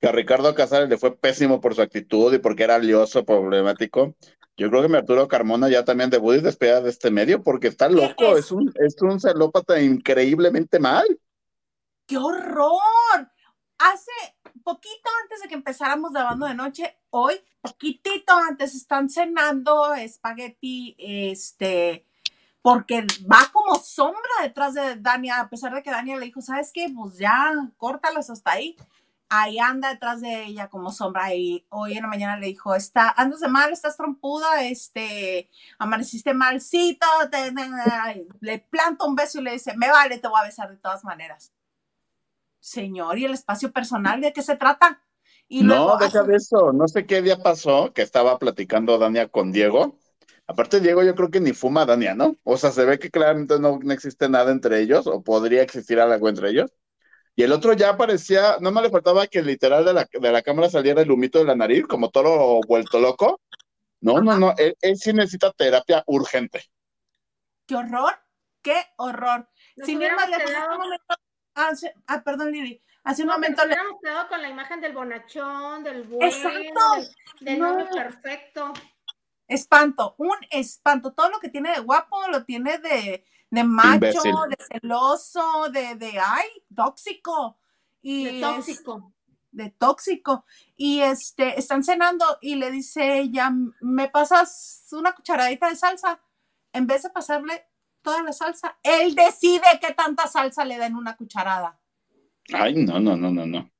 [0.00, 4.16] Que a Ricardo Casares le fue pésimo por su actitud y porque era lioso, problemático.
[4.56, 7.68] Yo creo que mi Arturo Carmona ya también debut y despedida de este medio porque
[7.68, 8.46] está loco, es?
[8.46, 11.06] es un, es un celópata increíblemente mal.
[12.06, 13.30] ¡Qué horror!
[13.80, 14.12] Hace
[14.62, 22.04] poquito antes de que empezáramos grabando de noche, hoy, poquitito antes, están cenando espagueti, este,
[22.60, 26.72] porque va como sombra detrás de Dania, a pesar de que Dania le dijo, ¿sabes
[26.74, 26.92] qué?
[26.94, 28.76] Pues ya, córtalos hasta ahí.
[29.30, 33.14] Ahí anda detrás de ella como sombra y hoy en la mañana le dijo, está,
[33.16, 37.06] andas de mal, estás trompuda, este, amaneciste malcito,
[38.40, 41.02] le planta un beso y le dice, me vale, te voy a besar de todas
[41.02, 41.52] maneras.
[42.60, 45.02] Señor, ¿y el espacio personal de qué se trata?
[45.48, 46.72] Y no, luego deja de eso.
[46.72, 49.98] No sé qué día pasó que estaba platicando Dania con Diego.
[50.46, 52.36] Aparte, Diego, yo creo que ni fuma Dania, ¿no?
[52.44, 55.98] O sea, se ve que claramente no, no existe nada entre ellos, o podría existir
[55.98, 56.72] algo entre ellos.
[57.34, 60.42] Y el otro ya parecía, no me le faltaba que literal de la, de la
[60.42, 63.40] cámara saliera el humito de la nariz, como toro vuelto loco.
[64.00, 66.64] No, no, no, él, él sí necesita terapia urgente.
[67.66, 68.14] qué horror,
[68.62, 69.48] qué horror.
[69.76, 71.14] Nos Sin ir más lejos, en este momento
[71.54, 72.82] Ah, sí, ah, perdón, Lili.
[73.02, 73.76] Hace un No, momento le...
[74.02, 76.58] quedado con la imagen del bonachón, del bueno, Exacto.
[76.96, 77.08] del,
[77.40, 77.72] del No.
[77.72, 78.72] novio perfecto.
[79.48, 81.12] Espanto, un espanto.
[81.12, 84.32] Todo lo que tiene de guapo lo tiene de, de macho, Imbécil.
[84.50, 87.58] de celoso, de, de, ay, tóxico.
[88.02, 89.12] Y De es- tóxico.
[89.50, 90.44] de tóxico.
[90.76, 96.20] Y este, están cenando y le dice ella, ¿me pasas una cucharadita de salsa?
[96.72, 97.66] En vez de pasarle
[98.02, 101.78] toda la salsa, él decide qué tanta salsa le da en una cucharada.
[102.52, 103.70] Ay, no, no, no, no, no.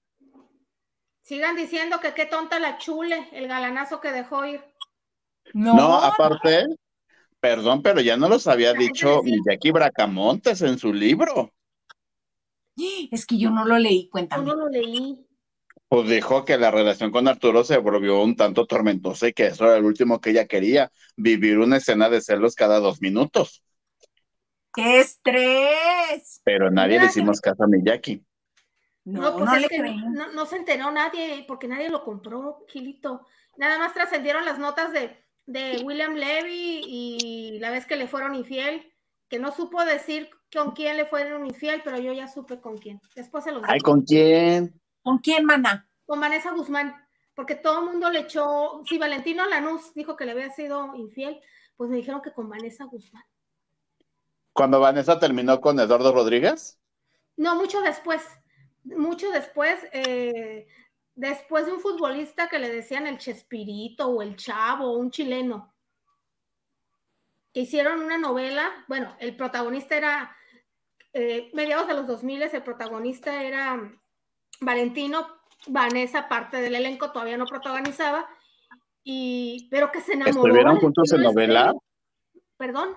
[1.22, 4.60] Sigan diciendo que qué tonta la chule, el galanazo que dejó ir.
[5.54, 6.66] No, No, aparte,
[7.40, 11.52] perdón, pero ya no los había dicho Jackie Bracamontes en su libro.
[13.12, 14.44] es que yo no lo leí, Yo cuéntame.
[14.44, 15.26] no lo leí.
[15.88, 19.64] Pues dijo que la relación con Arturo se volvió un tanto tormentosa y que eso
[19.66, 23.62] era lo último que ella quería, vivir una escena de celos cada dos minutos.
[24.74, 26.40] ¡Qué estrés!
[26.44, 28.24] Pero nadie le hicimos caso a mi Jackie.
[29.04, 29.96] No, No, pues no es le que creí.
[29.96, 33.26] no, no se enteró nadie, porque nadie lo compró, Gilito.
[33.56, 35.16] Nada más trascendieron las notas de,
[35.46, 38.92] de William Levy y la vez que le fueron infiel,
[39.28, 43.00] que no supo decir con quién le fueron infiel, pero yo ya supe con quién.
[43.14, 43.80] Después se los Ay.
[43.80, 44.80] ¿con quién?
[45.02, 45.88] ¿Con quién, mana?
[46.06, 46.94] Con Vanessa Guzmán,
[47.34, 51.40] porque todo el mundo le echó, si Valentino Lanús dijo que le había sido infiel,
[51.76, 53.24] pues me dijeron que con Vanessa Guzmán.
[54.60, 56.78] Cuando Vanessa terminó con Eduardo Rodríguez.
[57.38, 58.20] No, mucho después,
[58.84, 60.68] mucho después, eh,
[61.14, 65.72] después de un futbolista que le decían el Chespirito o el Chavo, un chileno,
[67.54, 70.36] que hicieron una novela, bueno, el protagonista era,
[71.14, 73.80] eh, mediados de los 2000, el protagonista era
[74.60, 75.26] Valentino,
[75.68, 78.28] Vanessa, parte del elenco, todavía no protagonizaba,
[79.02, 80.48] y, pero que se enamoró.
[80.48, 81.72] ¿Estuvieron juntos en novela?
[82.58, 82.90] Perdón.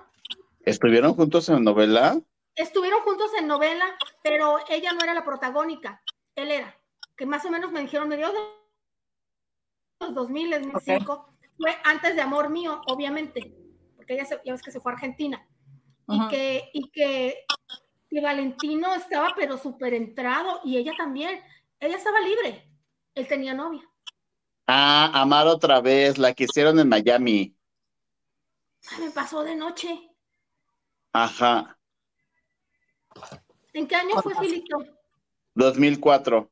[0.66, 2.20] ¿Estuvieron juntos en novela?
[2.56, 3.84] estuvieron juntos en novela,
[4.22, 6.00] pero ella no era la protagónica,
[6.36, 6.78] él era,
[7.16, 8.38] que más o menos me dijeron medios de
[10.00, 13.56] los 2000, 2005, fue antes de Amor Mío, obviamente,
[13.96, 15.44] porque ella se- ya ves que se fue a Argentina,
[16.08, 17.44] y, que, y que,
[18.08, 21.40] que Valentino estaba pero súper entrado, y ella también,
[21.80, 22.70] ella estaba libre,
[23.16, 23.82] él tenía novia.
[24.68, 27.56] Ah, Amar otra vez, la que hicieron en Miami.
[28.92, 30.13] Ay, me pasó de noche.
[31.16, 31.78] Ajá,
[33.72, 34.34] ¿En qué año fue.
[34.34, 34.76] Filito?
[35.54, 36.50] 2004.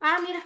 [0.00, 0.42] Ah, mira,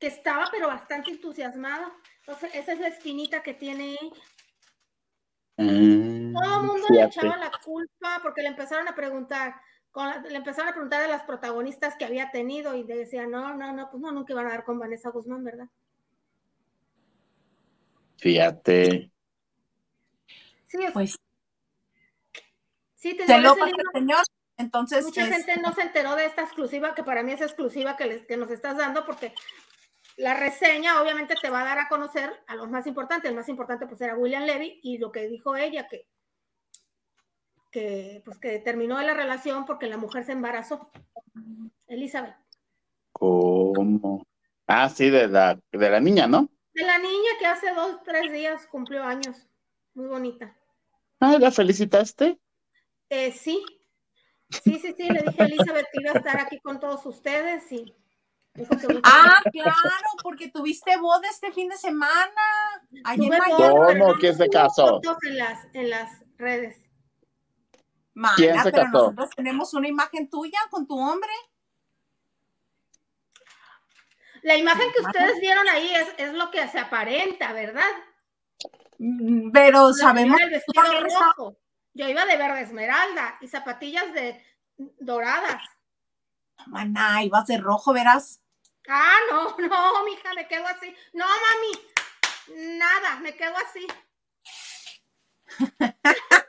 [0.00, 1.92] que estaba pero bastante entusiasmado.
[2.20, 4.22] Entonces, esa es la espinita que tiene ella.
[5.58, 9.54] Mm, Todo el mundo le echaba la culpa porque le empezaron a preguntar,
[9.92, 13.54] con la- le empezaron a preguntar de las protagonistas que había tenido y decía, no,
[13.54, 15.68] no, no, pues no, nunca iban a dar con Vanessa Guzmán, ¿verdad?
[18.18, 19.12] Fíjate.
[20.66, 21.18] Sí, es- Pues
[23.10, 24.24] sí, te se lo pasa el señor.
[24.56, 27.96] Entonces, mucha es- gente no se enteró de esta exclusiva, que para mí es exclusiva
[27.96, 29.34] que, les- que nos estás dando, porque
[30.16, 33.28] la reseña obviamente te va a dar a conocer a los más importantes.
[33.28, 36.06] El más importante pues era William Levy y lo que dijo ella, que,
[37.70, 40.90] que pues que terminó la relación porque la mujer se embarazó.
[41.88, 42.36] Elizabeth.
[43.12, 44.26] ¿Cómo?
[44.66, 46.48] Ah, sí, de la, de la niña, ¿no?
[46.72, 49.46] De la niña que hace dos, tres días cumplió años.
[49.94, 50.56] Muy bonita.
[51.20, 52.38] Ah, ¿la felicitaste?
[53.10, 53.64] Eh, sí,
[54.50, 57.70] sí, sí, sí, le dije a Elizabeth que iba a estar aquí con todos ustedes
[57.72, 57.94] y
[59.02, 59.74] Ah, claro,
[60.22, 62.30] porque tuviste boda este fin de semana.
[63.16, 64.14] Boda, ¿Cómo?
[64.14, 65.00] ¿Quién se casó?
[65.24, 66.76] En las, en las redes.
[68.14, 68.92] Mana, ¿Quién se pero casó?
[68.92, 71.32] nosotros tenemos una imagen tuya con tu hombre.
[74.42, 77.90] La imagen que ustedes vieron ahí es, es lo que se aparenta, ¿verdad?
[78.98, 81.56] Mm, Pero La sabemos que tú rojo.
[81.94, 84.44] Yo iba de verde esmeralda y zapatillas de
[84.98, 85.62] doradas.
[86.66, 88.42] Maná, ibas de rojo, verás.
[88.88, 90.94] Ah, no, no, mija, me quedo así.
[91.12, 93.86] No, mami, nada, me quedo así.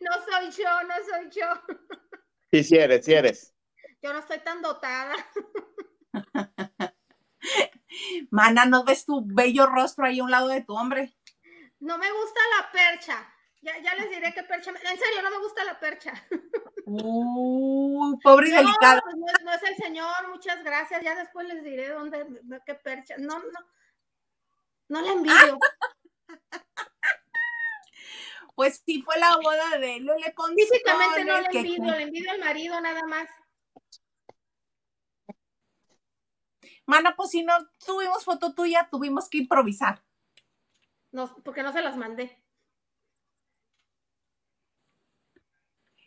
[0.00, 1.46] No soy yo, no soy yo.
[2.52, 3.54] Sí, sí eres, sí eres.
[4.02, 5.14] Yo no estoy tan dotada.
[8.30, 11.16] Mana, ¿no ves tu bello rostro ahí a un lado de tu hombre?
[11.80, 13.33] No me gusta la percha.
[13.64, 14.70] Ya, ya les diré qué percha.
[14.72, 16.12] me- En serio, no me gusta la percha.
[16.84, 19.00] Uy, pobre y No, delicada.
[19.00, 21.02] pues no, es, no es el señor, muchas gracias.
[21.02, 22.26] Ya después les diré dónde,
[22.66, 23.14] qué percha.
[23.18, 23.60] No, no.
[24.88, 25.58] No la envidio.
[28.56, 32.30] Pues sí, fue la boda de Lele con Físicamente no le que- envidio, le envidio
[32.30, 33.28] al marido nada más.
[36.86, 37.54] Mana, pues si no
[37.84, 40.04] tuvimos foto tuya, tuvimos que improvisar.
[41.10, 42.43] No, porque no se las mandé.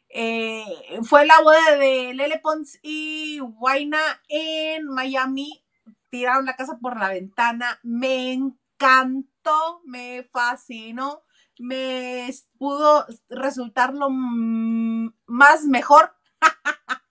[0.10, 0.66] Eh,
[1.04, 5.64] fue la boda de Lele Pons y Guaina en Miami.
[6.10, 7.80] Tiraron la casa por la ventana.
[7.84, 11.24] Me encantó, me fascinó,
[11.60, 16.16] me pudo resultar lo más mejor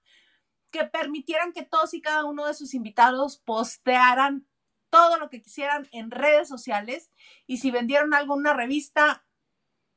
[0.71, 4.47] que permitieran que todos y cada uno de sus invitados postearan
[4.91, 7.11] todo lo que quisieran en redes sociales
[7.47, 9.25] y si vendieron algo en una revista,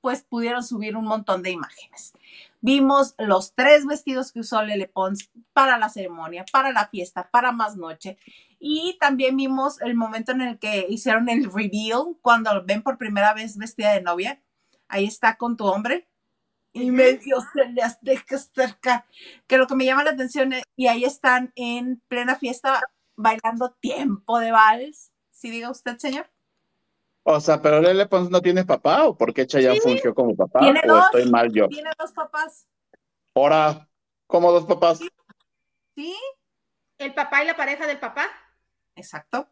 [0.02, 2.14] pues pudieron subir un montón de imágenes.
[2.62, 7.52] Vimos los tres vestidos que usó Lele Pons para la ceremonia, para la fiesta, para
[7.52, 8.18] más noche.
[8.60, 13.34] Y también vimos el momento en el que hicieron el reveal, cuando ven por primera
[13.34, 14.42] vez vestida de novia.
[14.90, 16.10] Ahí está con tu hombre.
[16.74, 17.82] Y medio se le
[18.54, 19.06] cerca.
[19.48, 22.82] Que lo que me llama la atención, es, y ahí están en plena fiesta
[23.16, 25.12] bailando tiempo de vals.
[25.32, 26.30] ¿Sí diga usted, señor?
[27.32, 30.62] O sea, pero Lele Pons no tiene papá o por qué Chayanne fungió como papá
[30.62, 31.06] ¿Tiene o dos?
[31.06, 31.68] estoy mal yo.
[31.68, 32.68] Tiene dos papás.
[33.36, 33.88] Ahora,
[34.26, 35.00] ¿cómo dos papás?
[35.94, 36.18] ¿Sí?
[36.98, 38.28] ¿El papá y la pareja del papá?
[38.96, 39.48] Exacto.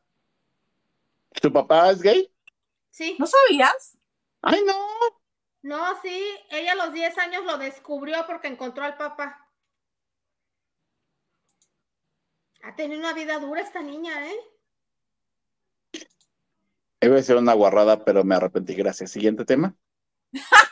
[1.40, 2.34] ¿Tu papá es gay?
[2.90, 3.16] Sí.
[3.20, 3.96] ¿No sabías?
[4.42, 4.74] Ay, no.
[5.62, 9.48] No, sí, ella a los 10 años lo descubrió porque encontró al papá.
[12.64, 14.40] Ha tenido una vida dura esta niña, ¿eh?
[17.02, 18.74] Iba a decir una guarrada, pero me arrepentí.
[18.74, 19.12] Gracias.
[19.12, 19.76] Siguiente tema.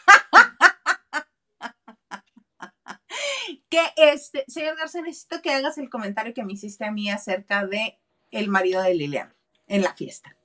[3.69, 7.65] que este, señor García, necesito que hagas el comentario que me hiciste a mí acerca
[7.65, 7.99] de
[8.31, 9.35] el marido de Liliana
[9.67, 10.35] en la fiesta.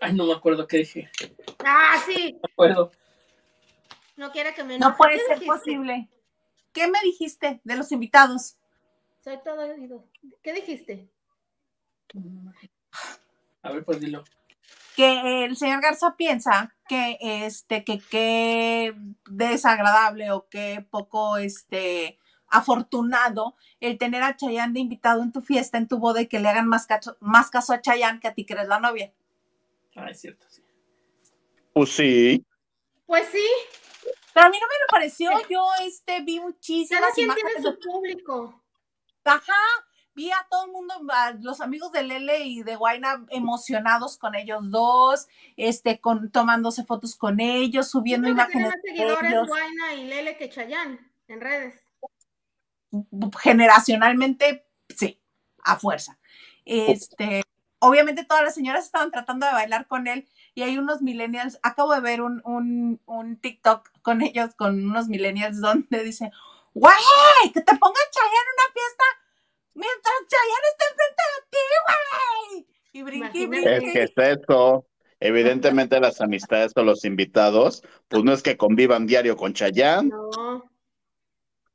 [0.00, 1.10] Ay, no me acuerdo qué dije.
[1.64, 2.32] Ah, sí.
[2.32, 2.92] No me acuerdo.
[4.16, 5.46] No quiere que me No puede ¿Qué ser dijiste?
[5.46, 6.08] posible.
[6.72, 8.56] ¿Qué me dijiste de los invitados?
[9.24, 10.04] Soy todo oído.
[10.42, 11.08] ¿Qué dijiste?
[13.62, 14.22] A ver, pues dilo.
[14.96, 18.94] Que el señor Garza piensa que este que qué
[19.28, 22.18] desagradable o qué poco este
[22.48, 26.40] afortunado el tener a Chayanne de invitado en tu fiesta, en tu boda y que
[26.40, 29.12] le hagan más caso, más caso a Chayanne que a ti que eres la novia.
[29.96, 30.62] Ah, es cierto, sí.
[31.74, 32.46] Pues sí.
[33.04, 33.46] Pues sí,
[34.32, 37.70] Pero a mí no me lo pareció, yo este vi cada muchísimas quien tiene su
[37.70, 38.62] de público.
[39.24, 39.52] Ajá,
[40.16, 44.34] vi a todo el mundo, a los amigos de Lele y de Guaina emocionados con
[44.34, 49.48] ellos dos, este, con, tomándose fotos con ellos, subiendo creo que tiene imágenes más seguidores.
[49.48, 50.98] Guayna y Lele que Chayanne
[51.28, 51.74] en redes.
[53.42, 55.20] generacionalmente, sí,
[55.62, 56.18] a fuerza.
[56.64, 57.42] Este,
[57.78, 61.92] obviamente todas las señoras estaban tratando de bailar con él y hay unos millennials, acabo
[61.92, 66.30] de ver un, un, un TikTok con ellos, con unos millennials donde dice,
[66.72, 66.94] güey,
[67.52, 69.04] que te ponga Chayanne en una fiesta
[69.76, 72.66] mientras Chayanne está enfrente de ti, güey.
[72.92, 73.76] Y y Imagínate.
[73.76, 74.86] Es que es eso.
[75.20, 80.10] Evidentemente las amistades o los invitados, pues no es que convivan diario con Chayanne.
[80.10, 80.70] No.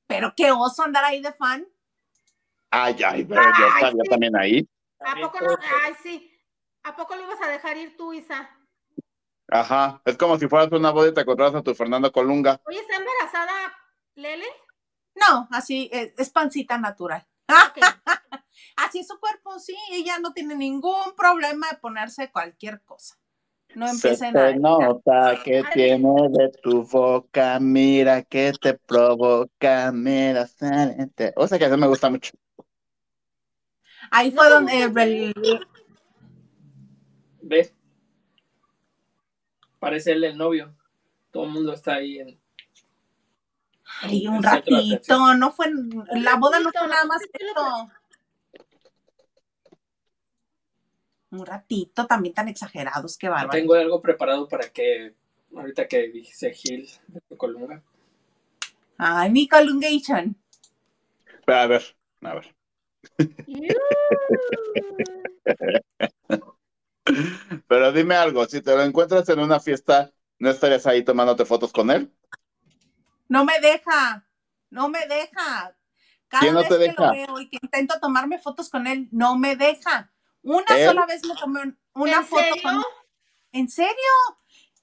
[0.07, 1.67] Pero qué oso andar ahí de fan.
[2.69, 4.09] Ay, ay, pero yo Ay, estaba yo sí.
[4.09, 4.69] también ahí.
[4.99, 5.57] ¿A poco no?
[5.85, 6.31] Ay, sí.
[6.83, 8.49] ¿A poco lo ibas a dejar ir tú, Isa?
[9.49, 10.01] Ajá.
[10.05, 12.61] Es como si fueras una boda y te encontraras a tu Fernando Colunga.
[12.65, 13.73] Oye, ¿está embarazada
[14.15, 14.47] Lele?
[15.15, 17.27] No, así es, es pancita natural.
[18.75, 23.17] Así es su cuerpo, sí, ella no tiene ningún problema de ponerse cualquier cosa.
[23.75, 24.47] No Se empiecen a...
[24.47, 31.11] te nota que tiene de tu boca, mira que te provoca, mira, sale.
[31.35, 32.31] O sea que eso me gusta mucho.
[34.09, 35.33] Ahí fue donde
[37.41, 37.73] ¿Ves?
[39.79, 40.75] Parece él el novio.
[41.31, 42.40] Todo el mundo está ahí en.
[44.01, 45.67] Ay, un ratito, no fue,
[46.15, 47.91] la boda no fue nada más que esto.
[51.31, 53.51] Un ratito, también tan exagerados, qué bárbaro.
[53.51, 55.13] Tengo algo preparado para que.
[55.55, 57.83] Ahorita que dije Gil de tu columna.
[58.97, 60.35] Ay, mi colungation.
[61.47, 61.83] A ver,
[62.21, 62.55] a ver.
[67.67, 71.73] Pero dime algo, si te lo encuentras en una fiesta, ¿no estarías ahí tomándote fotos
[71.73, 72.11] con él?
[73.31, 74.27] No me deja,
[74.71, 75.73] no me deja.
[76.27, 77.03] Cada ¿Quién no vez te que deja?
[77.03, 80.11] lo veo y que intento tomarme fotos con él, no me deja.
[80.43, 82.63] Una sola vez me tomé un- una ¿En foto serio?
[82.63, 82.83] con
[83.53, 83.95] ¿En serio?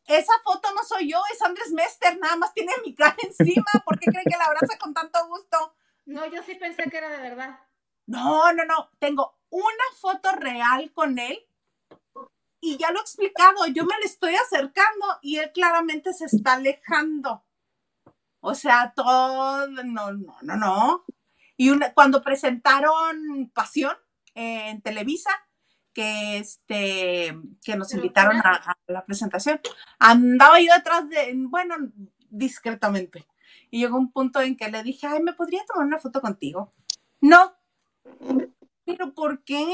[0.07, 3.67] Esa foto no soy yo, es Andrés Mester, nada más tiene mi cara encima.
[3.85, 5.75] ¿Por qué creen que la abraza con tanto gusto?
[6.07, 7.59] No, yo sí pensé que era de verdad.
[8.07, 8.91] No, no, no.
[8.99, 11.39] Tengo una foto real con él
[12.61, 13.67] y ya lo he explicado.
[13.67, 17.45] Yo me le estoy acercando y él claramente se está alejando.
[18.41, 21.05] O sea, todo, no, no, no, no.
[21.57, 23.97] Y una, cuando presentaron Pasión
[24.35, 25.31] eh, en Televisa,
[25.93, 29.61] que este, que nos invitaron a, la presentación,
[29.99, 31.75] andaba yo detrás de, bueno,
[32.31, 33.27] discretamente.
[33.71, 36.73] Y llegó un punto en que le dije, ay, ¿me podría tomar una foto contigo?
[37.21, 37.55] No.
[38.85, 39.67] ¿Pero por qué?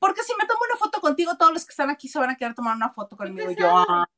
[0.00, 2.36] Porque si me tomo una foto contigo, todos los que están aquí se van a
[2.36, 3.50] querer tomar una foto conmigo.
[3.50, 4.08] Y yo, ah,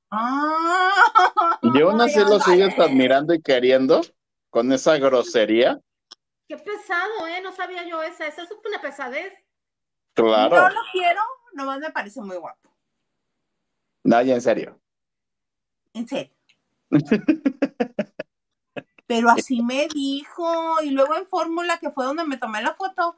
[1.62, 4.02] ¿Y aún así lo sigues admirando y queriendo
[4.50, 5.80] con esa grosería?
[6.46, 7.40] Qué pesado, ¿eh?
[7.40, 8.26] No sabía yo esa.
[8.26, 9.32] Esa es una pesadez.
[10.12, 10.54] Claro.
[10.54, 11.20] No lo quiero,
[11.54, 12.70] nomás me parece muy guapo.
[14.04, 14.78] No, ya en serio.
[15.94, 16.32] En serio.
[19.06, 20.82] Pero así me dijo.
[20.82, 23.16] Y luego en Fórmula, que fue donde me tomé la foto,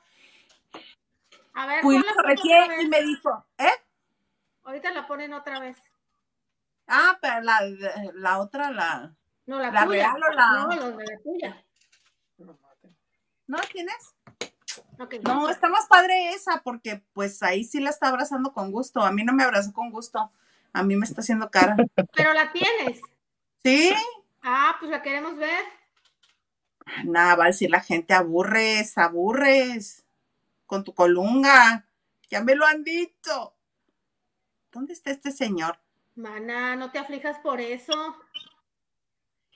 [1.55, 3.83] A ver, fui la foto y me dijo, ¿eh?
[4.63, 5.77] Ahorita la ponen otra vez.
[6.87, 7.61] Ah, pero la,
[8.15, 9.15] la otra, la.
[9.47, 10.13] No, la, ¿La tuya.
[10.15, 11.65] real o la- No, la, la tuya.
[13.47, 14.15] ¿No la tienes?
[15.23, 19.01] No, está más padre esa, porque pues ahí sí la está abrazando con gusto.
[19.03, 20.33] A mí no me abrazó con gusto.
[20.73, 21.77] A mí me está haciendo cara.
[22.15, 23.01] Pero la tienes.
[23.63, 23.93] Sí.
[24.43, 25.65] Ah, pues la queremos ver.
[27.05, 30.05] Nada, va a decir la gente, aburres, aburres
[30.67, 31.87] con tu colunga.
[32.31, 33.55] Ya me lo han dicho.
[34.73, 35.79] ¿Dónde está este señor?
[36.15, 37.93] Mana, no te aflijas por eso.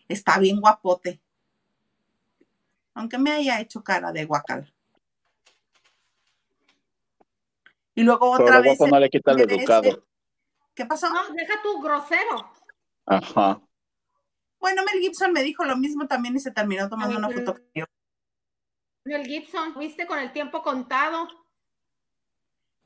[0.08, 1.20] Está bien guapote.
[2.94, 4.72] Aunque me haya hecho cara de guacal.
[7.94, 8.80] Y luego Pero otra lo vez.
[8.80, 10.04] no le quita de educado.
[10.74, 11.08] ¿Qué pasó?
[11.10, 12.52] No, deja tu grosero.
[13.06, 13.60] Ajá.
[14.60, 17.40] Bueno, Mel Gibson me dijo lo mismo también y se terminó tomando Ay, una pero-
[17.40, 17.86] foto conmigo.
[19.04, 21.28] El Gibson, viste con el tiempo contado.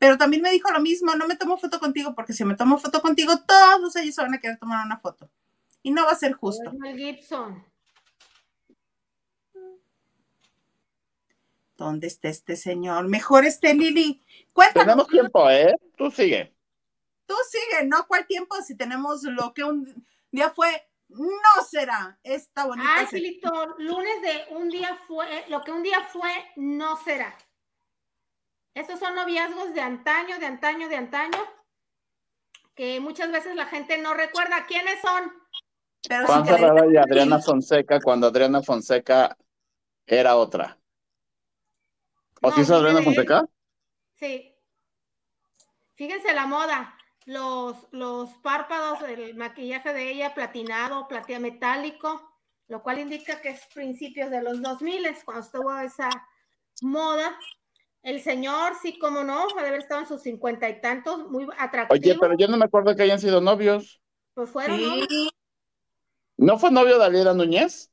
[0.03, 2.76] Pero también me dijo lo mismo, no me tomo foto contigo porque si me tomo
[2.76, 5.30] foto contigo, todos ellos se van a querer tomar una foto.
[5.80, 6.72] Y no va a ser justo.
[6.72, 7.64] Mel Gibson.
[11.76, 13.07] ¿Dónde está este señor?
[13.07, 14.20] Mejor este Lili.
[14.53, 14.86] Cuéntanos.
[14.86, 15.72] Tenemos tiempo, ¿eh?
[15.96, 16.53] Tú sigue.
[17.24, 18.05] Tú sigue, ¿no?
[18.09, 18.57] ¿Cuál tiempo?
[18.61, 22.88] Si tenemos lo que un día fue, no será esta bonita.
[22.92, 27.36] Ay, se- Filito, lunes de un día fue, lo que un día fue, no será.
[28.75, 31.39] Estos son noviazgos de antaño, de antaño, de antaño,
[32.75, 35.33] que muchas veces la gente no recuerda quiénes son.
[36.09, 39.37] Pero Juan Ferrara y Adriana Fonseca cuando Adriana Fonseca
[40.07, 40.79] era otra.
[42.41, 43.03] ¿O No, sí es Adriana.
[43.03, 43.45] Fonseca?
[44.14, 44.55] Sí.
[45.95, 46.97] Fíjense la moda,
[47.27, 52.33] los, los párpados, el maquillaje de ella platinado, platea metálico,
[52.68, 56.09] lo cual indica que es principios de los 2000, cuando estuvo esa
[56.81, 57.39] moda.
[58.03, 61.46] El señor, sí, como no, ha de haber estado en sus cincuenta y tantos, muy
[61.59, 61.94] atractivo.
[61.94, 64.00] Oye, pero yo no me acuerdo que hayan sido novios.
[64.34, 64.78] Pues fueron.
[64.78, 65.30] Sí,
[66.36, 67.92] ¿No fue novio de Aliera Núñez?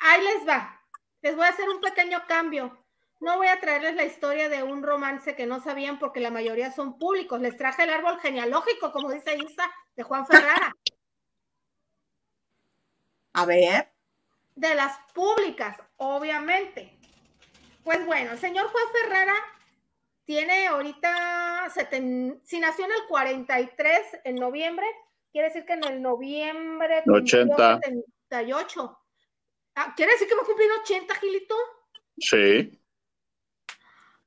[0.00, 0.80] Ahí les va.
[1.22, 2.84] Les voy a hacer un pequeño cambio.
[3.20, 6.70] No voy a traerles la historia de un romance que no sabían porque la mayoría
[6.72, 7.40] son públicos.
[7.40, 10.76] Les traje el árbol genealógico, como dice Isa, de Juan Ferrara,
[13.32, 13.92] a ver.
[14.56, 16.93] de las públicas, obviamente.
[17.84, 19.34] Pues bueno, el señor Juan Ferrara
[20.24, 24.86] tiene ahorita, seten- si nació en el 43, en noviembre,
[25.30, 27.80] quiere decir que en el noviembre cumplió 80.
[28.30, 28.98] 78.
[29.76, 31.54] Ah, ¿Quiere decir que va a cumplir 80, Gilito?
[32.18, 32.80] Sí.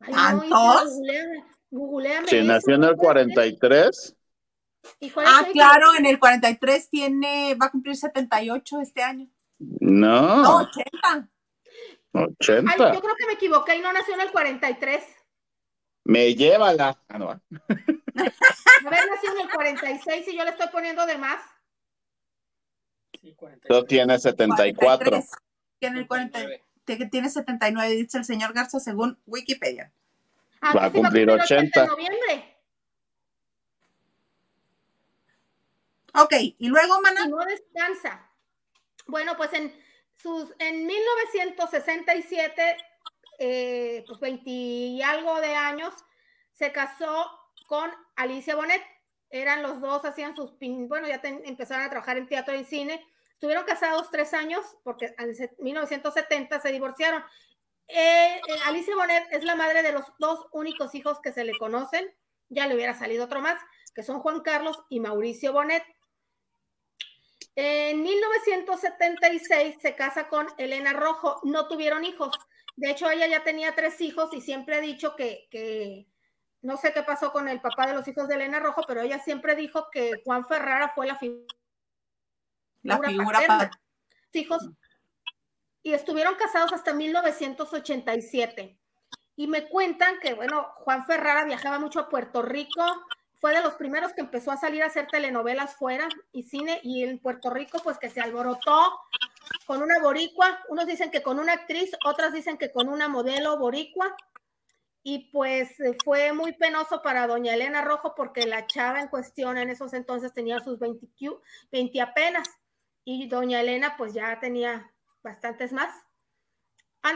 [0.01, 0.45] Ay, no, ¿Tantos?
[0.45, 3.33] Isa, googleame, googleame Si nació en no el puede ser.
[3.33, 4.15] 43.
[4.99, 9.27] ¿Y cuál Ah, claro, en el 43 tiene, va a cumplir 78 este año.
[9.59, 11.29] No, No, 80.
[12.19, 12.93] Ay, 80.
[12.93, 15.03] yo creo que me equivoqué y no nació en el 43.
[16.05, 16.97] Me llévala.
[17.09, 17.29] Ah, no.
[17.29, 17.41] A
[18.89, 21.41] ver, nació en el 46 y yo le estoy poniendo de más.
[23.21, 23.79] Sí, 43.
[23.79, 25.09] Tú tienes 74.
[25.11, 25.31] 43.
[25.79, 26.63] Tiene el 40, 79.
[26.85, 29.91] que tiene 79, dice el señor Garza según Wikipedia.
[30.61, 31.81] Ah, Va a cumplir 80.
[31.81, 32.57] en noviembre.
[36.15, 38.27] Ok, y luego, mana, Y no descansa.
[39.05, 39.71] Bueno, pues en
[40.17, 42.77] sus en 1967,
[43.39, 45.93] eh, pues 20 y algo de años,
[46.53, 47.29] se casó
[47.67, 48.81] con Alicia Bonet.
[49.29, 53.05] Eran los dos, hacían sus, bueno, ya empezaron a trabajar en teatro y cine.
[53.33, 57.23] Estuvieron casados tres años porque en se- 1970 se divorciaron.
[57.87, 61.57] Eh, eh, Alicia Bonet es la madre de los dos únicos hijos que se le
[61.57, 62.05] conocen.
[62.49, 63.59] Ya le hubiera salido otro más,
[63.93, 65.83] que son Juan Carlos y Mauricio Bonet.
[67.59, 71.39] En 1976 se casa con Elena Rojo.
[71.43, 72.37] No tuvieron hijos.
[72.75, 76.05] De hecho, ella ya tenía tres hijos y siempre ha dicho que, que
[76.61, 79.17] no sé qué pasó con el papá de los hijos de Elena Rojo, pero ella
[79.17, 81.47] siempre dijo que Juan Ferrara fue la figura
[82.83, 83.69] la figura paterna.
[83.71, 83.79] pa-
[84.33, 84.69] Hijos.
[85.81, 88.77] Y estuvieron casados hasta 1987.
[89.35, 92.83] Y me cuentan que, bueno, Juan Ferrara viajaba mucho a Puerto Rico,
[93.39, 97.03] fue de los primeros que empezó a salir a hacer telenovelas fuera y cine, y
[97.03, 98.99] en Puerto Rico, pues que se alborotó
[99.65, 103.57] con una boricua, unos dicen que con una actriz, otras dicen que con una modelo
[103.57, 104.15] boricua.
[105.03, 105.69] Y pues
[106.03, 110.33] fue muy penoso para doña Elena Rojo porque la chava en cuestión en esos entonces
[110.33, 111.07] tenía sus 20,
[111.71, 112.49] 20 apenas
[113.05, 114.91] y doña Elena pues ya tenía
[115.23, 115.95] bastantes más.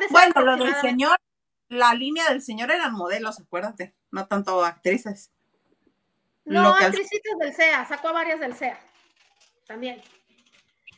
[0.09, 1.17] bueno, lo del señor,
[1.67, 5.31] la línea del señor eran modelos, acuérdate, no tanto actrices.
[6.45, 8.79] No, actrices del CEA, sacó a varias del CEA
[9.71, 10.01] también.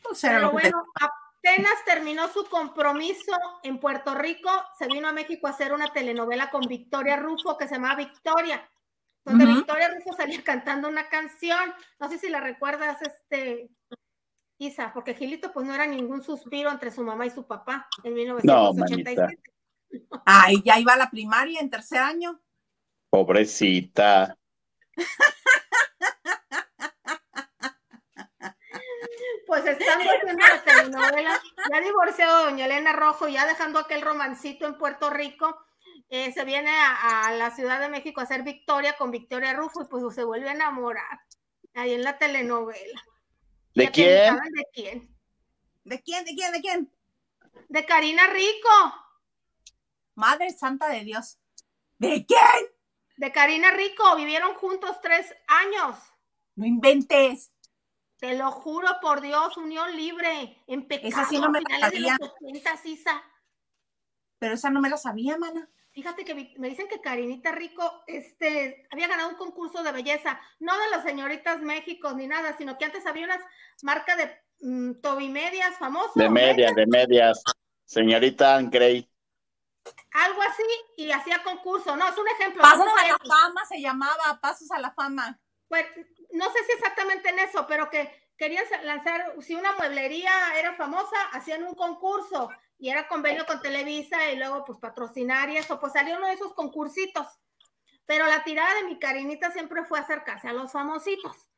[0.02, 3.32] Pues Pero bueno, apenas terminó su compromiso
[3.62, 7.68] en Puerto Rico, se vino a México a hacer una telenovela con Victoria Rufo que
[7.68, 8.68] se llama Victoria,
[9.24, 13.70] donde Victoria Rufo salía cantando una canción, no sé si la recuerdas, este,
[14.58, 18.14] Isa, porque Gilito pues no era ningún suspiro entre su mamá y su papá en
[18.14, 19.42] 1987.
[19.90, 22.40] No, Ay, ya iba a la primaria en tercer año.
[23.10, 24.36] Pobrecita.
[29.46, 34.76] Pues estando haciendo la telenovela, ya divorciado doña Elena Rojo, ya dejando aquel romancito en
[34.78, 35.56] Puerto Rico,
[36.08, 39.86] eh, se viene a, la Ciudad de México a hacer Victoria con Victoria Rufo y
[39.86, 41.20] pues se vuelve a enamorar
[41.74, 43.02] ahí en la telenovela.
[43.74, 44.36] ¿De quién?
[44.36, 45.16] ¿De quién?
[45.84, 46.24] ¿De quién?
[46.24, 46.52] ¿De quién?
[46.52, 46.92] ¿De quién?
[47.68, 48.68] De Karina Rico.
[50.14, 51.38] Madre Santa de Dios.
[51.98, 52.73] ¿De quién?
[53.16, 54.16] De Karina Rico.
[54.16, 55.98] Vivieron juntos tres años.
[56.56, 57.52] No inventes.
[58.18, 62.16] Te lo juro por Dios, unión libre, en pecado, esa sí no me la sabía.
[64.38, 65.68] Pero esa no me la sabía, mana.
[65.92, 70.72] Fíjate que me dicen que Karinita Rico este, había ganado un concurso de belleza, no
[70.76, 73.38] de las señoritas México ni nada, sino que antes había una
[73.82, 76.14] marca de mm, tobimedias famosas.
[76.14, 77.42] De medias, de medias.
[77.84, 79.08] Señorita Grey.
[80.12, 80.62] Algo así,
[80.96, 81.96] y hacía concurso.
[81.96, 82.62] No, es un ejemplo.
[82.62, 85.38] Pasos a la fama se llamaba, Pasos a la fama.
[85.68, 85.86] Pues
[86.32, 91.16] no sé si exactamente en eso, pero que querían lanzar, si una mueblería era famosa,
[91.32, 95.92] hacían un concurso y era convenio con Televisa y luego pues patrocinar y eso, pues
[95.92, 97.26] salió uno de esos concursitos.
[98.06, 101.48] Pero la tirada de mi carinita siempre fue acercarse a los famositos,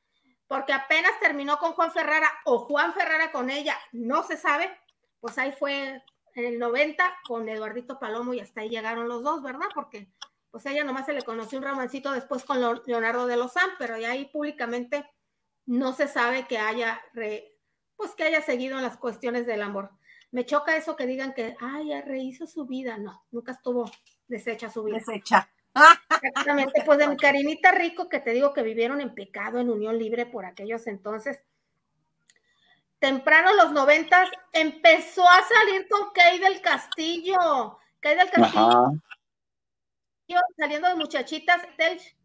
[0.47, 4.79] porque apenas terminó con Juan Ferrara o Juan Ferrara con ella, no se sabe,
[5.21, 6.03] pues ahí fue
[6.37, 9.67] en el 90 con Eduardito Palomo y hasta ahí llegaron los dos, ¿verdad?
[9.75, 10.07] Porque
[10.51, 14.13] pues ella nomás se le conoció un romancito después con Leonardo de Lozán, pero ya
[14.13, 15.11] ahí públicamente
[15.65, 17.01] no se sabe que haya,
[17.97, 19.91] pues que haya seguido en las cuestiones del amor.
[20.31, 22.99] Me choca eso que digan que, ay, ya rehizo su vida.
[22.99, 23.91] No, nunca estuvo
[24.29, 24.99] deshecha su vida.
[24.99, 25.51] Deshecha.
[26.23, 29.99] Exactamente, pues de mi carinita rico que te digo que vivieron en pecado, en unión
[29.99, 31.43] libre por aquellos entonces.
[33.07, 37.79] Temprano los noventas empezó a salir con Kay del Castillo.
[38.01, 38.95] Kay del Castillo.
[40.57, 42.17] Saliendo de muchachitas, Telch.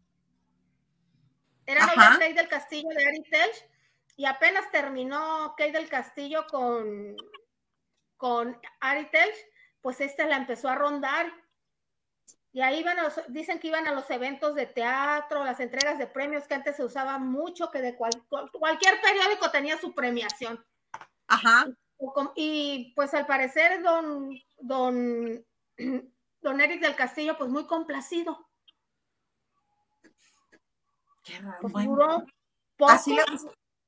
[1.66, 3.64] Era novia Kay del Castillo de Ari Telch.
[4.16, 7.14] Y apenas terminó Kay del Castillo con
[8.16, 9.30] con Aritel,
[9.82, 11.32] pues esta la empezó a rondar.
[12.50, 12.96] Y ahí iban
[13.28, 16.84] dicen que iban a los eventos de teatro, las entregas de premios que antes se
[16.84, 20.60] usaba mucho, que de cualquier periódico tenía su premiación.
[21.26, 21.66] Ajá.
[22.34, 25.44] Y, pues al parecer don, don,
[26.40, 28.48] don Eric del Castillo, pues muy complacido.
[31.22, 32.26] Qué raro.
[32.76, 33.16] Pues Así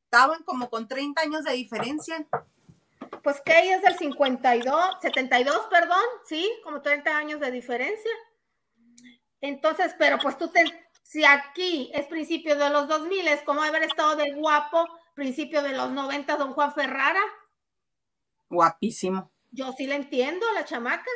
[0.05, 2.29] estaban como con 30 años de diferencia
[3.25, 8.11] pues Kay es del 52, 72, perdón, sí, como 30 años de diferencia.
[9.41, 10.65] Entonces, pero pues tú te,
[11.03, 15.73] si aquí es principio de los 2000, es como haber estado de guapo, principio de
[15.73, 17.21] los 90, don Juan Ferrara.
[18.51, 19.33] Guapísimo.
[19.51, 21.11] Yo sí le entiendo a la chamaca.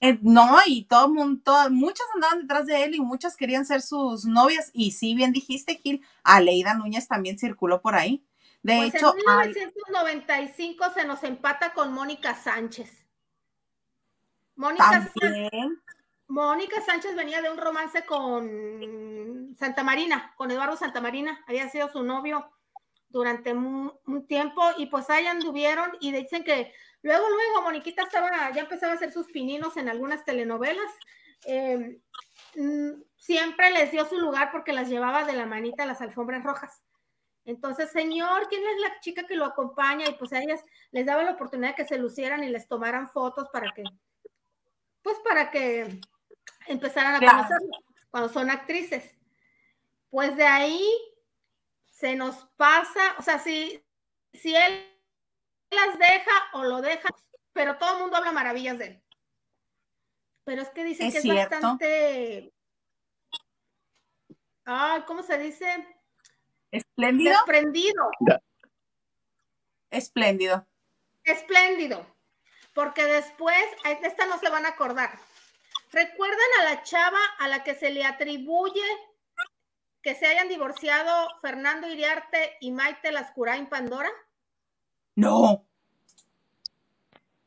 [0.00, 4.24] Eh, no, y todo mundo, muchas andaban detrás de él y muchas querían ser sus
[4.24, 4.70] novias.
[4.72, 8.26] Y sí, bien dijiste, Gil, Aleida Núñez también circuló por ahí.
[8.62, 13.06] De pues hecho, en 1995 se nos empata con Mónica Sánchez.
[14.56, 15.50] Mónica Sánchez,
[16.28, 21.88] Mónica Sánchez venía de un romance con Santa Marina, con Eduardo Santa Marina, había sido
[21.92, 22.50] su novio
[23.08, 23.92] durante un,
[24.28, 28.96] tiempo y pues ahí anduvieron y dicen que luego, luego Moniquita estaba, ya empezaba a
[28.96, 30.90] hacer sus pininos en algunas telenovelas.
[31.44, 32.00] Em,
[32.56, 36.42] mm, siempre les dio su lugar porque las llevaba de la manita a las alfombras
[36.44, 36.82] rojas.
[37.44, 40.08] Entonces, señor, ¿quién es la chica que lo acompaña?
[40.08, 43.08] Y pues a ellas les daba la oportunidad de que se lucieran y les tomaran
[43.08, 43.84] fotos para que,
[45.02, 46.00] pues para que
[46.66, 47.58] empezaran a conocer
[48.10, 49.14] cuando son actrices.
[50.10, 50.82] Pues de ahí
[51.96, 53.82] se nos pasa, o sea, si,
[54.34, 54.86] si él
[55.70, 57.08] las deja o lo deja,
[57.54, 59.02] pero todo el mundo habla maravillas de él.
[60.44, 62.52] Pero es que dicen que es bastante.
[64.66, 65.66] Ay, ¿cómo se dice?
[66.70, 67.32] Espléndido.
[67.32, 68.10] Desprendido.
[69.90, 70.66] Espléndido.
[71.24, 72.06] Espléndido.
[72.74, 73.64] Porque después,
[74.02, 75.18] esta no se van a acordar.
[75.92, 78.84] ¿Recuerdan a la chava a la que se le atribuye
[80.06, 84.08] que se hayan divorciado Fernando Iriarte y Maite Lascurain Pandora?
[85.16, 85.66] No.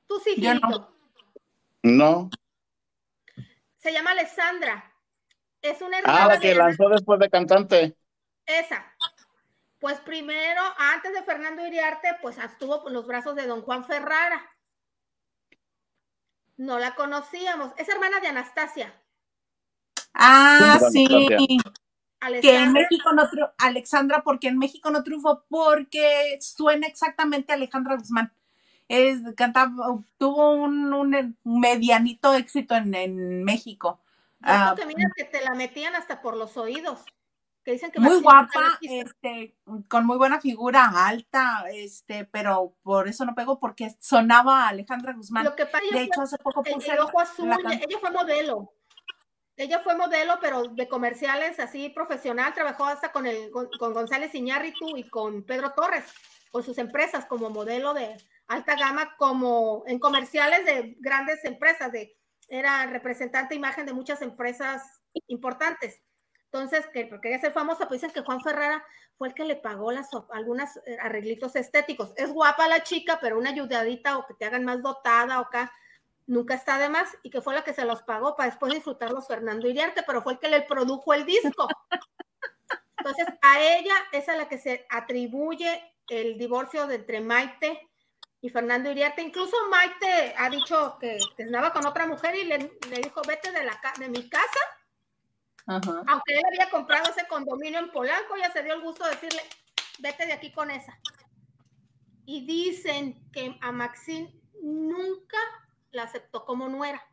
[0.08, 0.92] Tú sí, no.
[1.84, 2.30] no.
[3.78, 4.94] Se llama Alessandra.
[5.62, 6.26] Es una hermana.
[6.26, 7.96] Ah, la que lanzó después de cantante.
[8.46, 8.94] Esa.
[9.80, 14.54] Pues primero, antes de Fernando Iriarte, pues estuvo con los brazos de don Juan Ferrara.
[16.58, 17.72] No la conocíamos.
[17.78, 19.02] Es hermana de Anastasia.
[20.14, 21.08] Ah, sí.
[22.42, 23.24] Que en México no
[23.58, 28.34] Alexandra, porque en México no triunfó porque suena exactamente a Alejandra Guzmán.
[28.90, 29.72] Es, cantaba,
[30.18, 34.02] tuvo un, medianito éxito en, México.
[34.42, 37.06] Ah, que mira que te la metían hasta por los oídos.
[37.64, 39.56] Que dicen que muy guapa, este,
[39.88, 45.14] con muy buena figura, alta, este, pero por eso no pegó, porque sonaba a Alejandra
[45.14, 45.46] Guzmán.
[45.46, 48.74] Lo que pasa de hecho, hace poco puse el, ojo azul, ella fue modelo.
[49.60, 54.96] Ella fue modelo, pero de comerciales así profesional, trabajó hasta con el con, González Iñárritu
[54.96, 56.06] y con Pedro Torres,
[56.50, 58.16] con sus empresas como modelo de
[58.48, 62.16] alta gama, como en comerciales de grandes empresas, de
[62.48, 64.82] era representante imagen de muchas empresas
[65.28, 66.02] importantes.
[66.46, 68.82] Entonces, que quería ser famosa, pues dicen que Juan Ferrara
[69.18, 72.14] fue el que le pagó las algunas eh, arreglitos estéticos.
[72.16, 75.70] Es guapa la chica, pero una ayudadita o que te hagan más dotada o acá
[76.30, 79.28] nunca está de más y que fue la que se los pagó para después disfrutarlos
[79.28, 81.68] Fernando Iriarte, pero fue el que le produjo el disco.
[82.98, 87.90] Entonces, a ella es a la que se atribuye el divorcio de entre Maite
[88.42, 89.24] y Fernando Iriarte.
[89.24, 93.80] Incluso Maite ha dicho que, andaba con otra mujer y le, dijo, vete de, la,
[93.98, 94.60] de mi casa.
[95.66, 99.42] Aunque él había comprado ese condominio en Polanco, ya se dio el gusto de decirle,
[99.98, 100.96] vete de aquí con esa.
[102.26, 105.40] Y dicen que a Maxine nunca
[105.92, 107.06] la aceptó como nuera,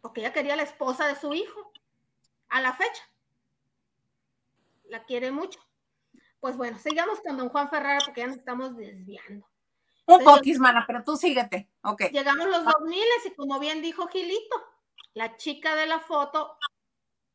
[0.00, 1.72] porque ella quería la esposa de su hijo,
[2.48, 3.02] a la fecha.
[4.84, 5.60] La quiere mucho.
[6.40, 9.46] Pues bueno, sigamos con don Juan Ferrara porque ya nos estamos desviando.
[10.06, 11.68] Un poquis, mana, pero tú síguete.
[11.82, 12.04] Ok.
[12.12, 14.56] Llegamos los 2000 y como bien dijo Gilito,
[15.12, 16.56] la chica de la foto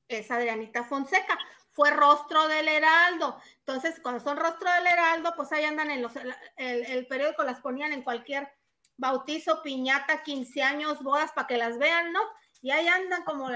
[0.08, 1.38] es Adrianita Fonseca.
[1.70, 3.38] Fue rostro del Heraldo.
[3.60, 7.62] Entonces, cuando son rostro del Heraldo, pues ahí andan en los, el, el periódico las
[7.62, 8.52] ponían en cualquier
[8.98, 12.22] bautizo, piñata, 15 años, bodas, para que las vean, ¿no?
[12.62, 13.50] Y ahí andan como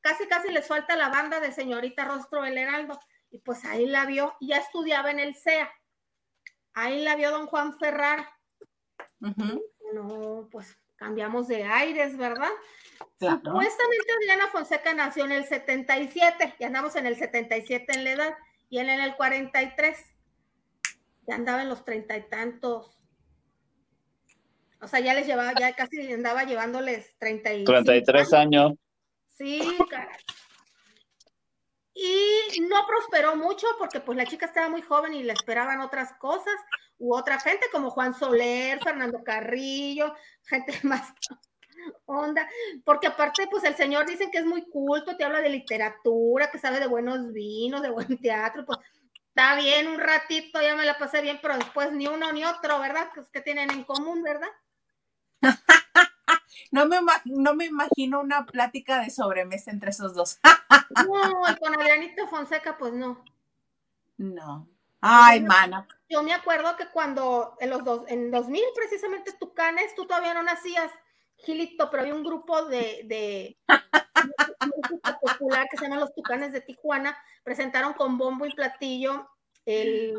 [0.00, 3.00] casi casi les falta la banda de señorita Rostro del Heraldo.
[3.30, 5.72] Y pues ahí la vio, ya estudiaba en el CEA.
[6.74, 8.38] Ahí la vio don Juan Ferrara.
[9.18, 12.50] No, pues cambiamos de aires, ¿verdad?
[13.18, 18.38] Supuestamente Adriana Fonseca nació en el 77, ya andamos en el 77 en la edad,
[18.68, 19.98] y él en el 43.
[21.26, 23.01] Ya andaba en los treinta y tantos.
[24.82, 28.72] O sea, ya les llevaba, ya casi andaba llevándoles 33 años.
[29.28, 30.18] Sí, caray.
[31.94, 36.14] Y no prosperó mucho porque pues la chica estaba muy joven y le esperaban otras
[36.14, 36.54] cosas,
[36.98, 40.14] u otra gente como Juan Soler, Fernando Carrillo,
[40.44, 41.12] gente más
[42.06, 42.48] onda,
[42.84, 46.58] porque aparte pues el señor dicen que es muy culto, te habla de literatura, que
[46.58, 48.78] sabe de buenos vinos, de buen teatro, pues
[49.28, 52.78] está bien un ratito, ya me la pasé bien, pero después ni uno ni otro,
[52.78, 53.10] ¿verdad?
[53.12, 54.48] Que, que tienen en común, ¿verdad?
[56.70, 60.38] no, me, no me imagino una plática de sobremesa entre esos dos.
[61.06, 63.24] no, con Adrianito Fonseca, pues no.
[64.18, 64.68] No.
[65.00, 65.86] Ay, mana.
[66.08, 70.42] Yo me acuerdo que cuando en los dos, en 2000 precisamente Tucanes, tú todavía no
[70.42, 70.92] nacías,
[71.38, 73.58] Gilito, pero había un grupo de, de
[75.20, 79.28] popular que se llama Los Tucanes de Tijuana, presentaron con bombo y platillo
[79.66, 80.14] el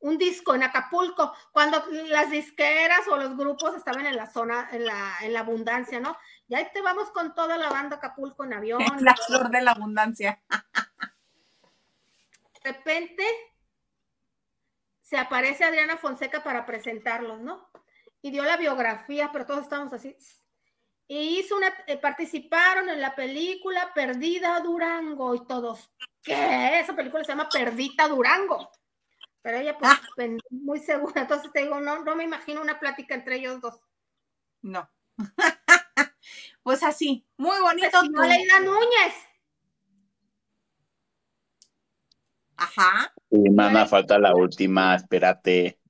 [0.00, 4.86] un disco en Acapulco, cuando las disqueras o los grupos estaban en la zona, en
[4.86, 6.16] la, en la abundancia, ¿no?
[6.48, 8.80] Y ahí te vamos con toda la banda Acapulco en avión.
[9.00, 10.42] La flor de la abundancia.
[12.62, 13.24] De repente
[15.02, 17.68] se aparece Adriana Fonseca para presentarlos, ¿no?
[18.22, 20.16] Y dio la biografía, pero todos estamos así.
[21.08, 25.90] Y hizo una, eh, participaron en la película Perdida Durango y todos,
[26.22, 26.78] ¿qué?
[26.78, 28.70] Esa película se llama Perdita Durango.
[29.42, 30.00] Pero ella, pues, ah.
[30.50, 31.22] muy segura.
[31.22, 33.80] Entonces te digo, no, no me imagino una plática entre ellos dos.
[34.62, 34.90] No.
[36.62, 38.02] pues así, muy bonito.
[38.10, 39.14] No Leida Núñez.
[42.56, 43.14] Ajá.
[43.30, 45.80] Y mamá, falta la última, espérate.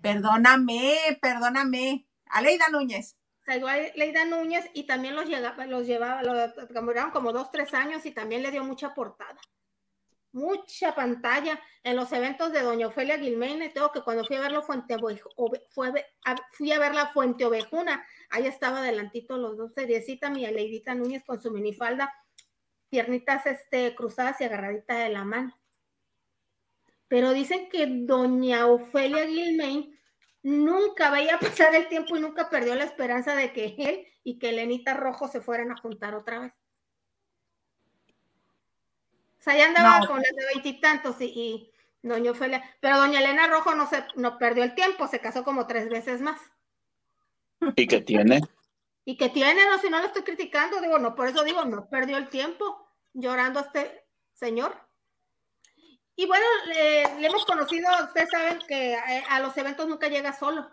[0.00, 2.06] Perdóname, perdóname.
[2.26, 3.16] A Leida Núñez.
[3.44, 6.52] Salió a Leida Núñez y también los, llegaba, los llevaba, los
[7.12, 9.40] como dos, tres años y también le dio mucha portada
[10.36, 13.70] mucha pantalla en los eventos de Doña Ofelia Guilmene.
[13.70, 14.96] Tengo que cuando fui a verlo Fuente
[15.70, 21.24] fui a ver la Fuente Ovejuna, ahí estaba adelantito los dos seriecita, mi Leidita Núñez
[21.24, 22.12] con su minifalda,
[22.90, 25.58] piernitas este, cruzadas y agarraditas de la mano.
[27.08, 29.98] Pero dicen que Doña Ofelia Guilmain
[30.42, 34.52] nunca veía pasar el tiempo y nunca perdió la esperanza de que él y que
[34.52, 36.52] Lenita Rojo se fueran a juntar otra vez
[39.46, 41.72] sea, ya andaba con las de veintitantos y, y,
[42.02, 45.66] doña Ofelia, pero doña Elena Rojo no se no perdió el tiempo, se casó como
[45.66, 46.40] tres veces más.
[47.76, 48.40] ¿Y qué tiene?
[49.04, 51.88] Y que tiene, no, si no lo estoy criticando, digo, no, por eso digo, no
[51.88, 54.76] perdió el tiempo llorando a este señor.
[56.16, 60.68] Y bueno, le, hemos conocido, ustedes saben que a, a, los eventos nunca llega solo.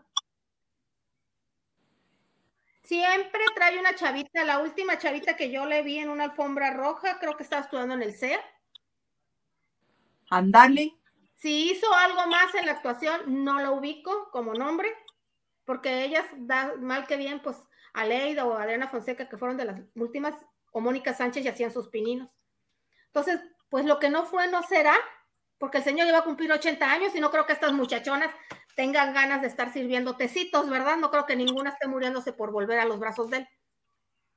[2.82, 7.20] Siempre trae una chavita, la última chavita que yo le vi en una alfombra roja,
[7.20, 8.44] creo que estaba estudiando en el CEA
[10.38, 10.98] Andale.
[11.36, 14.90] Si hizo algo más en la actuación, no lo ubico como nombre,
[15.66, 17.58] porque ellas, da, mal que bien, pues
[17.94, 20.34] Aleida o Adriana Fonseca, que fueron de las últimas,
[20.72, 22.32] o Mónica Sánchez, y hacían sus pininos.
[23.08, 24.96] Entonces, pues lo que no fue, no será,
[25.58, 28.34] porque el señor iba a cumplir 80 años y no creo que estas muchachonas
[28.76, 30.98] tengan ganas de estar sirviendo tecitos, ¿verdad?
[30.98, 33.48] No creo que ninguna esté muriéndose por volver a los brazos de él.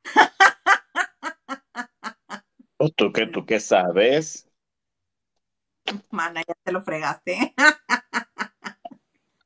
[2.96, 4.48] ¿Tú qué, tú qué sabes?
[6.10, 7.54] Mana, ya te lo fregaste.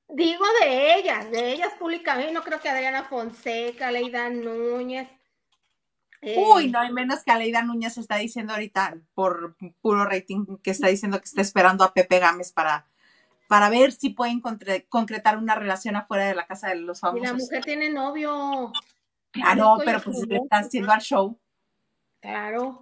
[0.08, 5.08] Digo de ellas, de ellas públicamente, no creo que Adriana Fonseca, Leida Núñez.
[6.22, 10.70] Eh, Uy, no hay menos que Aleida Núñez está diciendo ahorita por puro rating que
[10.70, 12.86] está diciendo que está esperando a Pepe Gámez para,
[13.48, 17.24] para ver si pueden concretar una relación afuera de la casa de los famosos.
[17.24, 18.72] Y la mujer tiene novio.
[19.30, 21.38] Claro, pero pues le está haciendo al show.
[22.20, 22.80] Claro.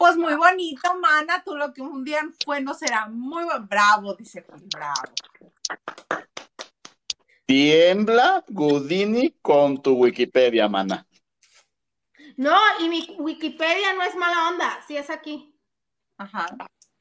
[0.00, 4.40] Pues muy bonito, mana, tú lo que un día fue no será muy bravo, dice
[4.40, 5.12] Juan, bravo.
[7.44, 11.06] Tiembla Gudini con tu Wikipedia, mana.
[12.38, 15.54] No, y mi Wikipedia no es mala onda, sí es aquí.
[16.16, 16.46] Ajá.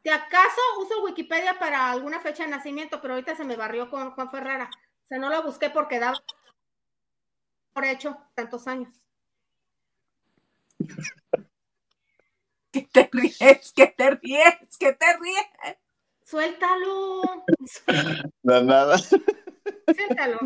[0.03, 4.11] Si acaso uso Wikipedia para alguna fecha de nacimiento, pero ahorita se me barrió con
[4.11, 4.69] Juan Ferrara.
[5.05, 6.21] O sea, no lo busqué porque daba
[7.71, 8.93] por hecho tantos años.
[12.71, 13.73] ¿Qué te ríes?
[13.75, 14.77] ¿Qué te ríes?
[14.79, 15.77] ¿Qué te ríes?
[16.23, 17.21] Suéltalo.
[18.43, 18.97] No, nada.
[18.97, 20.39] Suéltalo.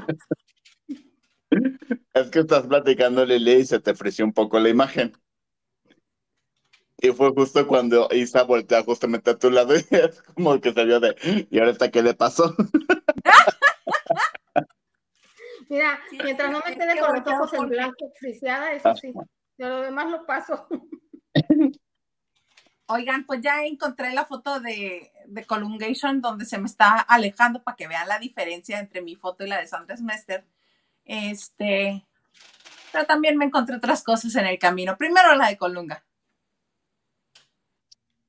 [2.13, 5.11] Es que estás platicando, Lili, y se te ofreció un poco la imagen.
[6.97, 10.85] Y fue justo cuando Isa voltea justamente a tu lado y es como que se
[10.85, 11.15] vio de,
[11.51, 12.55] ¿y ahorita qué le pasó?
[15.67, 19.11] Mira, mientras no me quede con los ojos en blanco, friseada, eso sí.
[19.57, 20.67] Yo lo demás lo paso.
[22.87, 27.77] Oigan, pues ya encontré la foto de, de Colungation donde se me está alejando para
[27.77, 30.45] que vean la diferencia entre mi foto y la de Sandra Smester.
[31.05, 32.05] Este,
[32.91, 34.97] pero también me encontré otras cosas en el camino.
[34.97, 36.03] Primero la de Colunga.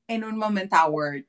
[0.07, 1.25] En un momento Word.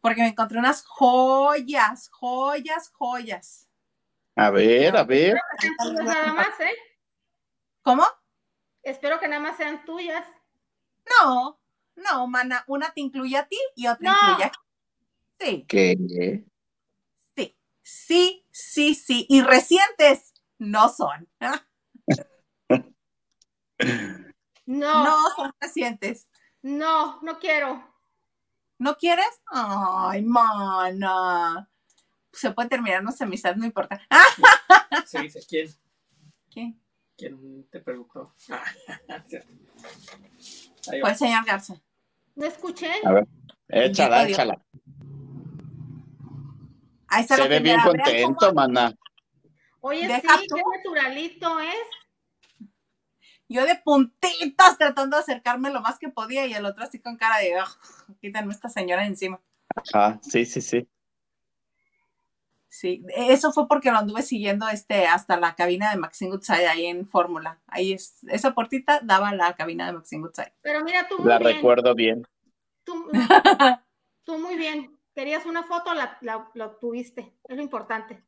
[0.00, 3.68] Porque me encontré unas joyas, joyas, joyas.
[4.36, 5.36] A ver, a ver.
[6.04, 6.76] Nada más, ¿eh?
[7.82, 8.04] ¿Cómo?
[8.88, 10.26] Espero que nada más sean tuyas.
[11.20, 11.60] No,
[11.96, 14.52] no, mana, una te incluye a ti y otra incluye a
[15.40, 15.64] Sí.
[15.68, 16.44] ¿Qué?
[17.34, 19.26] Sí, sí, sí, sí.
[19.28, 21.28] Y recientes no son.
[24.66, 25.04] no.
[25.04, 26.28] No son recientes.
[26.62, 27.82] No, no quiero.
[28.78, 29.40] ¿No quieres?
[29.46, 31.70] Ay, mana.
[32.32, 34.00] Se puede terminar nuestra amistad, no importa.
[35.06, 35.74] Sí, dice, ¿quién?
[36.50, 36.82] ¿Quién?
[37.18, 38.32] ¿Quién te preguntó?
[40.84, 41.74] Fue el señor Garza.
[42.36, 42.92] No escuché.
[43.04, 43.26] A ver,
[43.68, 44.64] échala, échala.
[47.08, 48.94] Ahí está Se ve bien contento, mana.
[49.80, 52.68] Oye, sí, qué naturalito es.
[53.48, 57.16] Yo de puntitas tratando de acercarme lo más que podía y el otro así con
[57.16, 59.40] cara de, oh, quítenme esta señora encima.
[59.74, 60.88] Ajá, sí, sí, sí.
[62.70, 66.86] Sí, eso fue porque lo anduve siguiendo este hasta la cabina de Maxine Goodside ahí
[66.86, 67.60] en Fórmula.
[67.66, 70.52] Ahí es, esa portita daba la cabina de Maxine Goodside.
[70.60, 71.54] Pero mira, tú muy La bien.
[71.56, 72.22] recuerdo bien.
[72.84, 73.10] Tú,
[74.24, 74.98] tú, muy bien.
[75.14, 77.34] Querías una foto, la, la, la obtuviste.
[77.44, 78.22] Es lo importante.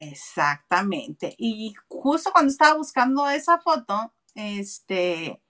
[0.00, 1.34] Exactamente.
[1.38, 5.40] Y justo cuando estaba buscando esa foto, este,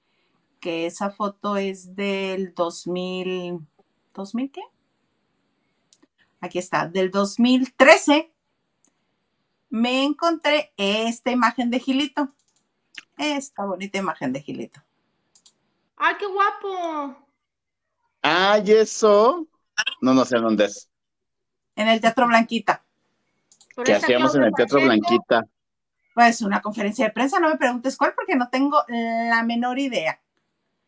[0.60, 3.60] que esa foto es del 2000,
[4.14, 4.62] ¿2000 qué?
[6.42, 8.30] Aquí está, del 2013,
[9.70, 12.34] me encontré esta imagen de Gilito.
[13.16, 14.82] esta bonita imagen de Gilito.
[15.96, 17.16] ¡Ay, qué guapo!
[18.20, 19.46] Ay, eso.
[20.00, 20.90] No, no sé dónde es.
[21.76, 22.84] En el Teatro Blanquita.
[23.84, 24.80] ¿Qué hacíamos en el Teatro.
[24.80, 25.46] Blanquita?
[26.14, 30.20] Pues una conferencia de prensa, no me preguntes cuál, porque no tengo la menor idea.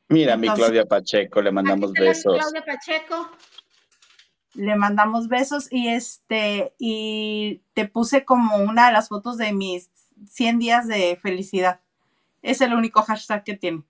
[0.09, 2.37] Mira, mi Claudia Pacheco, le Aquí mandamos besos.
[2.37, 3.31] Claudia Pacheco.
[4.55, 9.91] Le mandamos besos y este, y te puse como una de las fotos de mis
[10.29, 11.81] 100 días de felicidad.
[12.43, 13.83] Es el único hashtag que tiene.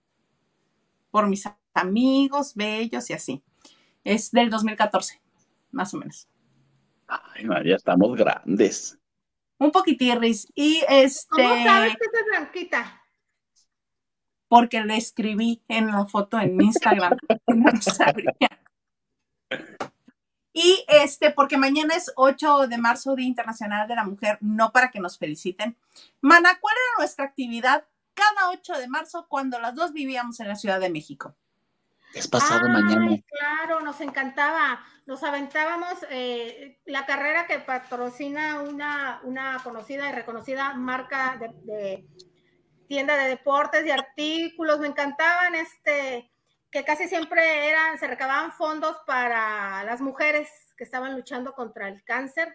[1.10, 3.42] Por mis amigos, bellos y así.
[4.04, 5.20] Es del 2014,
[5.70, 6.28] más o menos.
[7.06, 8.98] Ay, María, estamos grandes.
[9.58, 10.48] Un poquitirris.
[10.54, 13.04] Y este, ¿Cómo sabes que es blanquita?
[14.54, 17.16] porque le escribí en la foto en mi Instagram.
[17.48, 18.36] no lo sabría.
[20.56, 24.92] Y este, porque mañana es 8 de marzo, Día Internacional de la Mujer, no para
[24.92, 25.76] que nos feliciten.
[26.20, 27.84] Mana, ¿cuál era nuestra actividad
[28.14, 31.34] cada 8 de marzo cuando las dos vivíamos en la Ciudad de México?
[32.14, 33.20] Es pasado Ay, mañana.
[33.28, 34.80] Claro, nos encantaba.
[35.06, 42.06] Nos aventábamos eh, la carrera que patrocina una, una conocida y reconocida marca de, de
[42.86, 44.78] tienda de deportes y artículos.
[44.78, 46.30] Me encantaban este
[46.74, 52.02] que casi siempre eran, se recababan fondos para las mujeres que estaban luchando contra el
[52.02, 52.52] cáncer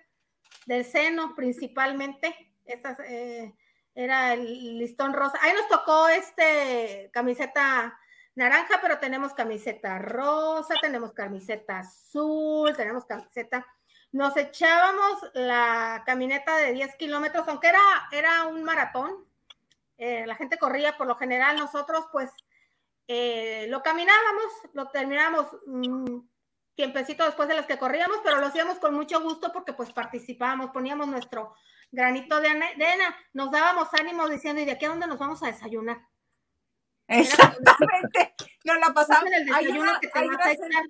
[0.65, 2.35] del seno principalmente.
[2.65, 3.55] Estas, eh,
[3.95, 5.39] era el listón rosa.
[5.41, 7.97] Ahí nos tocó este camiseta
[8.35, 13.65] naranja, pero tenemos camiseta rosa, tenemos camiseta azul, tenemos camiseta.
[14.11, 17.79] Nos echábamos la camineta de 10 kilómetros, aunque era,
[18.11, 19.25] era un maratón.
[19.97, 22.29] eh, la gente corría por lo general, nosotros pues
[23.11, 26.29] eh, lo caminábamos, lo terminábamos un
[26.75, 30.69] tiempecito después de las que corríamos, pero lo hacíamos con mucho gusto porque pues participábamos,
[30.69, 31.55] poníamos nuestro
[31.91, 35.47] granito de arena, nos dábamos ánimos diciendo, ¿y de aquí a dónde nos vamos a
[35.47, 35.97] desayunar?
[37.07, 38.35] Exactamente.
[38.65, 39.25] No la pasamos.
[39.25, 40.83] En el desayuno que te vas a echar.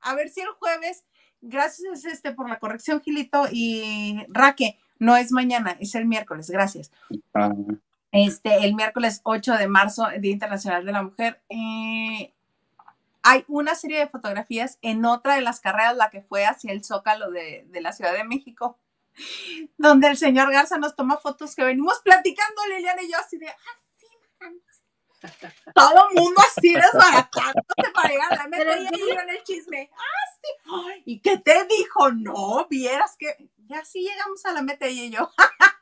[0.00, 1.04] A ver si el jueves,
[1.40, 6.90] gracias este por la corrección, Gilito y Raque, no es mañana, es el miércoles, gracias.
[7.34, 7.52] Ah,
[8.14, 11.42] Este, el miércoles 8 de marzo, Día Internacional de la Mujer.
[11.50, 12.32] eh,
[13.22, 16.84] hay una serie de fotografías en otra de las carreras, la que fue hacia el
[16.84, 18.78] Zócalo de, de la Ciudad de México,
[19.78, 23.48] donde el señor Garza nos toma fotos que venimos platicando, Liliana y yo, así de,
[23.48, 24.06] ah, sí,
[24.40, 24.60] man".
[25.74, 29.00] todo el mundo así desbaratándote para llegar a la meta Pero y sí.
[29.14, 29.90] yo en el chisme.
[29.92, 31.02] Ah, sí.
[31.06, 32.12] ¿Y qué te dijo?
[32.12, 35.30] No, vieras que ya sí llegamos a la meta y yo.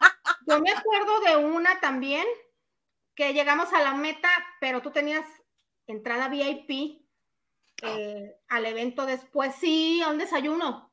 [0.47, 2.27] Yo me acuerdo de una también
[3.15, 4.29] que llegamos a la meta,
[4.61, 5.25] pero tú tenías
[5.87, 7.03] entrada VIP
[7.83, 10.93] eh, al evento después, sí, a un desayuno,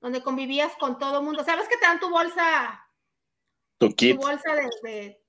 [0.00, 1.44] donde convivías con todo el mundo.
[1.44, 2.86] ¿Sabes que te dan tu bolsa,
[3.78, 4.16] tu tu kit.
[4.16, 5.22] bolsa de, de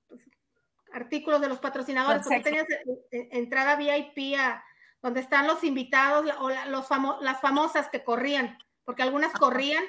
[0.92, 2.22] artículos de los patrocinadores?
[2.22, 4.64] Porque tú tenías eh, eh, entrada VIP a
[5.00, 9.84] donde están los invitados o la- los famo- las famosas que corrían, porque algunas corrían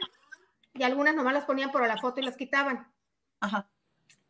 [0.74, 2.93] y algunas nomás las ponían por la foto y las quitaban
[3.44, 3.70] Ajá.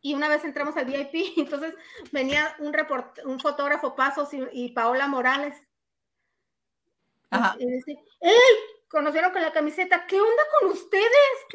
[0.00, 1.74] y una vez entramos al VIP, entonces
[2.10, 5.56] venía un, report, un fotógrafo Pasos y, y Paola Morales.
[7.30, 7.56] Ajá.
[7.58, 8.74] Y dice, ¡Ey!
[8.88, 11.46] Conocieron con la camiseta, ¿qué onda con ustedes?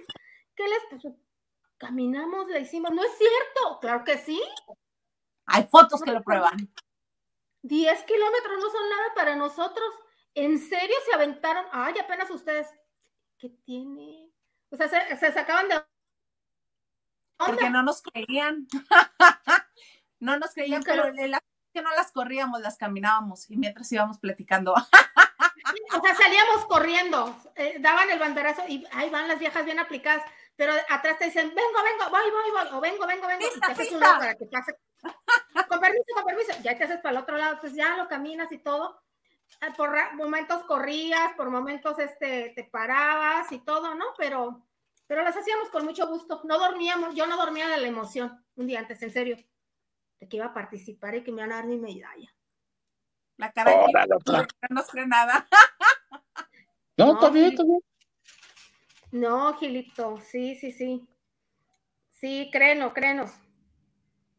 [0.56, 1.16] ¿Qué les pasó?
[1.78, 4.42] Caminamos, la hicimos, no es cierto, claro que sí,
[5.46, 6.70] Hay fotos que lo prueban.
[7.62, 9.90] 10 kilómetros no son nada para nosotros.
[10.34, 11.66] ¿En serio se aventaron?
[11.72, 12.68] Ay, apenas ustedes.
[13.38, 14.30] ¿Qué tiene?
[14.70, 15.82] O sea, se, se sacaban de
[17.46, 18.68] porque no nos creían.
[20.20, 21.42] no nos creían, pero la-
[21.74, 24.74] que no las corríamos, las caminábamos y mientras íbamos platicando.
[25.94, 30.24] O sea, salíamos corriendo, eh, daban el banderazo y ahí van las viejas bien aplicadas,
[30.56, 33.72] pero atrás te dicen, vengo, vengo, voy, voy, voy, o vengo, vengo, vengo, y te
[33.72, 34.76] haces un lado para que pase.
[35.68, 38.52] Con permiso, con permiso, ya te haces para el otro lado, pues ya lo caminas
[38.52, 39.02] y todo.
[39.62, 44.06] Ah, Por momentos corrías, por momentos este, te parabas y todo, ¿no?
[44.18, 44.66] Pero,
[45.10, 46.42] pero las hacíamos con mucho gusto.
[46.46, 49.38] No dormíamos, yo no dormía de la emoción un día antes, en serio,
[50.20, 52.32] de que iba a participar y que me iban a dar mi medalla.
[53.38, 54.48] La cara de Órale, otra.
[54.70, 55.48] no nos cree nada.
[56.96, 57.52] No, No, está bien, sí.
[57.54, 57.80] está bien.
[59.12, 61.08] No, Gilito, sí, sí, sí.
[62.12, 63.32] Sí, créenos, créenos.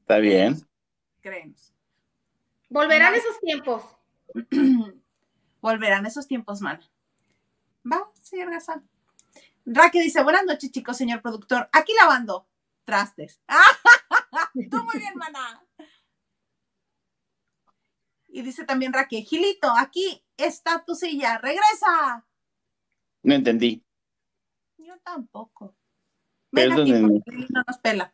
[0.02, 0.54] Está bien.
[1.20, 1.74] Creemos.
[2.68, 3.18] Volverán No.
[3.18, 3.96] esos tiempos.
[5.60, 6.80] Volverán esos tiempos, mana.
[7.90, 8.82] Va, señor Garza.
[9.64, 11.68] Raque dice, buenas noches, chicos, señor productor.
[11.72, 12.46] Aquí lavando
[12.84, 13.40] trastes.
[14.70, 15.62] Tú muy bien, mana.
[18.28, 22.24] Y dice también Raque, Gilito, aquí está tu silla, regresa.
[23.22, 23.84] No entendí.
[24.78, 25.74] Yo tampoco.
[26.52, 28.12] Ven aquí porque no nos pela.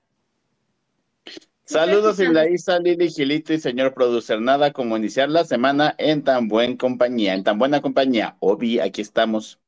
[1.65, 2.21] Saludos,
[2.53, 4.41] Isa, Lili, Gilito y señor producer.
[4.41, 8.37] Nada como iniciar la semana en tan buena compañía, en tan buena compañía.
[8.41, 9.59] Obi, aquí estamos.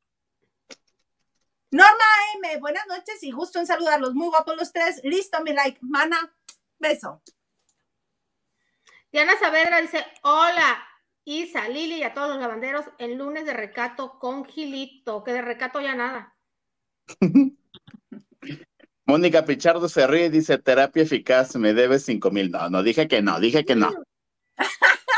[1.70, 2.04] Norma
[2.36, 4.14] M, buenas noches y gusto en saludarlos.
[4.14, 5.00] Muy guapos los tres.
[5.04, 5.78] Listo, mi like.
[5.82, 6.34] Mana,
[6.78, 7.22] beso.
[9.12, 10.82] Diana Saavedra dice: Hola,
[11.24, 12.86] Isa, Lili y a todos los lavanderos.
[12.98, 16.34] El lunes de recato con Gilito, que de recato ya nada.
[19.04, 22.50] Mónica Pichardo se ríe y dice, terapia eficaz, me debes cinco mil.
[22.50, 23.90] No, no, dije que no, dije que no.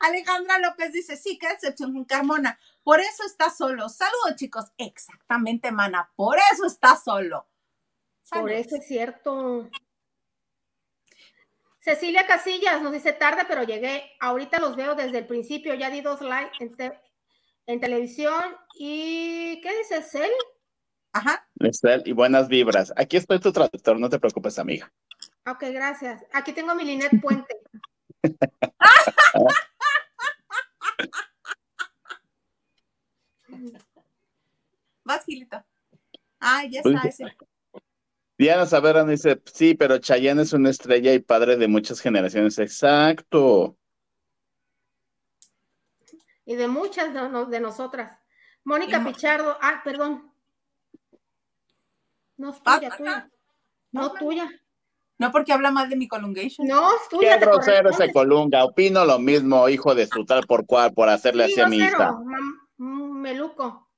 [0.00, 2.58] Alejandra López dice, sí, qué excepción con Carmona.
[2.88, 3.90] Por eso está solo.
[3.90, 4.64] Saludos, chicos.
[4.78, 6.10] Exactamente, mana.
[6.16, 7.46] Por eso está solo.
[8.30, 9.68] Por eso es cierto.
[11.80, 14.12] Cecilia Casillas nos dice tarde, pero llegué.
[14.20, 15.74] Ahorita los veo desde el principio.
[15.74, 16.94] Ya di dos likes en,
[17.66, 18.56] en televisión.
[18.78, 20.30] ¿Y qué dice Cel?
[21.12, 21.46] Ajá.
[22.06, 22.94] y buenas vibras.
[22.96, 24.90] Aquí estoy tu traductor, no te preocupes, amiga.
[25.46, 26.24] Ok, gracias.
[26.32, 27.54] Aquí tengo mi Linet Puente.
[35.08, 35.64] Vas, Gilito.
[36.50, 37.24] Ah, ya está ese.
[38.38, 42.58] Diana Savera dice, sí, pero Chayanne es una estrella y padre de muchas generaciones.
[42.58, 43.76] Exacto.
[46.46, 48.18] Y de muchas de, nosotras.
[48.64, 50.32] Mónica Pichardo, ah, perdón.
[52.38, 53.30] No es tuya, tuya.
[53.90, 54.48] No, tuya.
[55.18, 56.66] No porque habla mal de mi colungation.
[56.66, 57.38] No, es tuya.
[57.38, 58.64] Qué grosero ese colunga.
[58.64, 62.16] Opino lo mismo, hijo de su tal por cual, por hacerle así a mi hija.
[62.76, 63.90] Mm, meluco.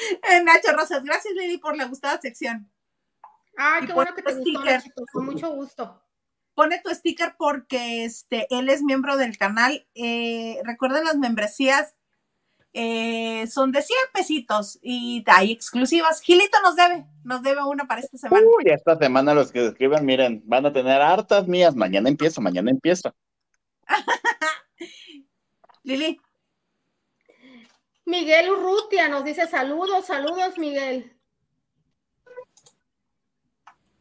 [0.30, 2.70] Eh, Nacho Rosas, gracias Lili por la gustada sección.
[3.56, 6.02] Ay, qué bueno que te gustó, Nacho, con mucho gusto.
[6.54, 9.86] Pone tu sticker porque este, él es miembro del canal.
[9.94, 11.94] Eh, recuerden las membresías
[12.72, 16.20] eh, son de 100 pesitos y hay exclusivas.
[16.20, 18.46] Gilito nos debe, nos debe una para esta semana.
[18.46, 21.74] Uy, esta semana los que escriban, miren, van a tener hartas mías.
[21.74, 23.12] Mañana empiezo, mañana empiezo.
[25.82, 26.20] Lili.
[28.10, 31.16] Miguel Urrutia nos dice saludos, saludos, Miguel.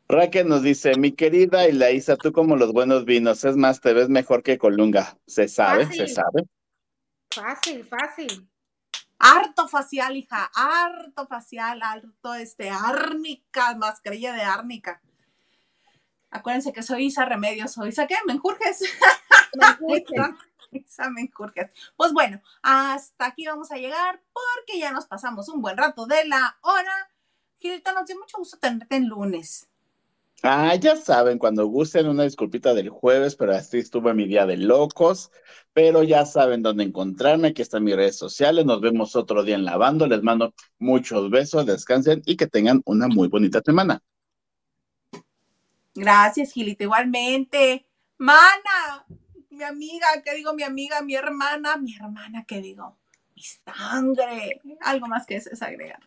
[0.07, 4.09] Raquel nos dice, mi querida Ilaisa, tú como los buenos vinos, es más, te ves
[4.09, 5.17] mejor que Colunga.
[5.27, 6.43] Se sabe, se sabe.
[7.31, 8.49] Fácil, fácil
[9.19, 15.01] harto facial, hija, harto facial, harto este, árnica, mascarilla de árnica.
[16.31, 18.15] Acuérdense que soy Isa Remedios, soy Isa, ¿qué?
[18.25, 18.81] ¿Menjurjes?
[20.71, 21.71] Isa Menjurjes.
[21.95, 26.27] Pues bueno, hasta aquí vamos a llegar porque ya nos pasamos un buen rato de
[26.27, 27.09] la hora.
[27.59, 29.67] Gilita, nos dio mucho gusto tenerte el lunes.
[30.41, 34.55] Ah, ya saben, cuando gusten una disculpita del jueves, pero así estuve mi día de
[34.55, 35.31] locos,
[35.73, 39.65] pero ya saben dónde encontrarme, aquí están mis redes sociales, nos vemos otro día en
[39.65, 44.01] Lavando, les mando muchos besos, descansen y que tengan una muy bonita semana.
[45.93, 47.85] Gracias, Gilita, igualmente.
[48.17, 49.05] Mana,
[49.59, 50.53] mi amiga, ¿qué digo?
[50.53, 52.97] Mi amiga, mi hermana, mi hermana, ¿qué digo?
[53.35, 54.61] Mi sangre.
[54.79, 55.99] Algo más que eso es agregar.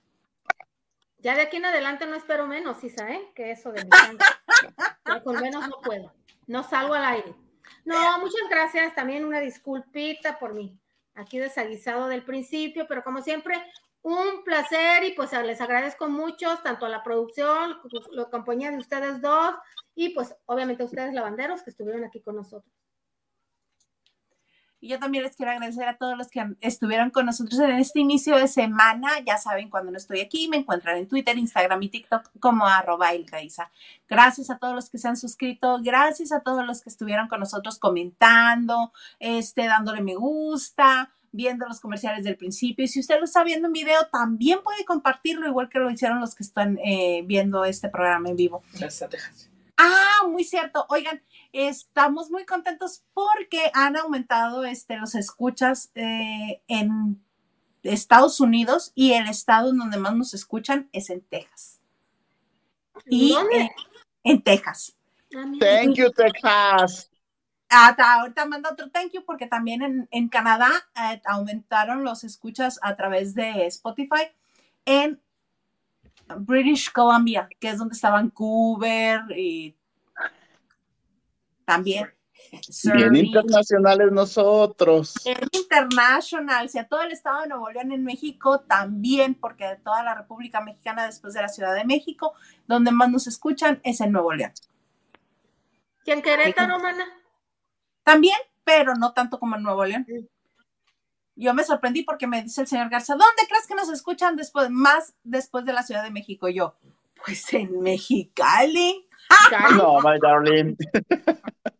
[1.19, 3.31] Ya de aquí en adelante no espero menos, Isa, ¿eh?
[3.35, 4.25] Que eso de mi sangre.
[5.23, 6.15] con menos no puedo.
[6.47, 7.35] No salgo al aire.
[7.85, 8.95] No, muchas gracias.
[8.95, 10.79] También una disculpita por mí.
[11.15, 13.63] Aquí desaguisado del principio, pero como siempre,
[14.01, 17.79] un placer y pues les agradezco mucho, tanto a la producción,
[18.13, 19.55] la compañía de ustedes dos
[19.95, 22.82] y pues obviamente a ustedes lavanderos que estuvieron aquí con nosotros.
[24.83, 28.01] Y yo también les quiero agradecer a todos los que estuvieron con nosotros en este
[28.01, 29.21] inicio de semana.
[29.25, 33.11] Ya saben, cuando no estoy aquí, me encuentran en Twitter, Instagram y TikTok como arroba
[34.09, 37.39] Gracias a todos los que se han suscrito, gracias a todos los que estuvieron con
[37.39, 42.85] nosotros comentando, este, dándole me gusta, viendo los comerciales del principio.
[42.85, 46.19] Y si usted lo está viendo en video, también puede compartirlo, igual que lo hicieron
[46.19, 48.65] los que están eh, viendo este programa en vivo.
[48.73, 49.09] Gracias,
[49.85, 50.87] Ah, muy cierto.
[50.91, 57.21] Oigan, estamos muy contentos porque han aumentado este, los escuchas eh, en
[57.83, 61.81] Estados Unidos y el estado en donde más nos escuchan es en Texas.
[63.07, 63.35] Y
[64.23, 64.95] en Texas.
[65.35, 67.11] Ah, thank you, Texas.
[67.69, 72.95] Hasta ahorita manda otro thank you porque también en, Canadá eh, aumentaron los escuchas a
[72.95, 74.31] través de Spotify
[74.85, 75.21] en
[76.39, 79.77] British Columbia, que es donde está Vancouver y
[81.65, 82.13] también.
[82.95, 85.15] Bien internacionales nosotros.
[85.53, 90.03] Internacional, si a todo el estado de Nuevo León en México también, porque de toda
[90.03, 92.35] la República Mexicana después de la Ciudad de México,
[92.67, 94.53] donde más nos escuchan es en Nuevo León.
[96.05, 97.07] ¿Y en Querétaro, mana?
[98.03, 100.07] También, pero no tanto como en Nuevo León.
[101.35, 104.71] Yo me sorprendí porque me dice el señor Garza, ¿dónde crees que nos escuchan después,
[104.71, 106.49] más después de la Ciudad de México?
[106.49, 106.77] Yo,
[107.25, 109.09] Pues en Mexicali.
[109.77, 110.77] No, my darling.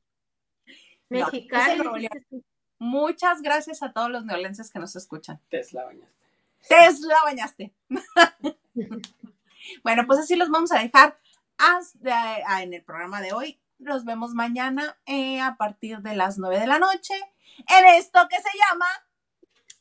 [1.11, 2.09] Mexicali.
[2.79, 5.41] Muchas gracias a todos los neolenses que nos escuchan.
[5.51, 6.15] Tesla bañaste.
[6.69, 7.75] Tesla bañaste.
[9.85, 11.19] bueno, pues así los vamos a dejar
[11.59, 13.61] hasta, en el programa de hoy.
[13.79, 17.15] Nos vemos mañana eh, a partir de las 9 de la noche
[17.69, 18.87] en esto que se llama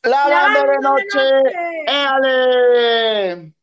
[0.04, 0.28] La,
[0.66, 1.44] de noche.
[1.88, 3.54] ¡Éale!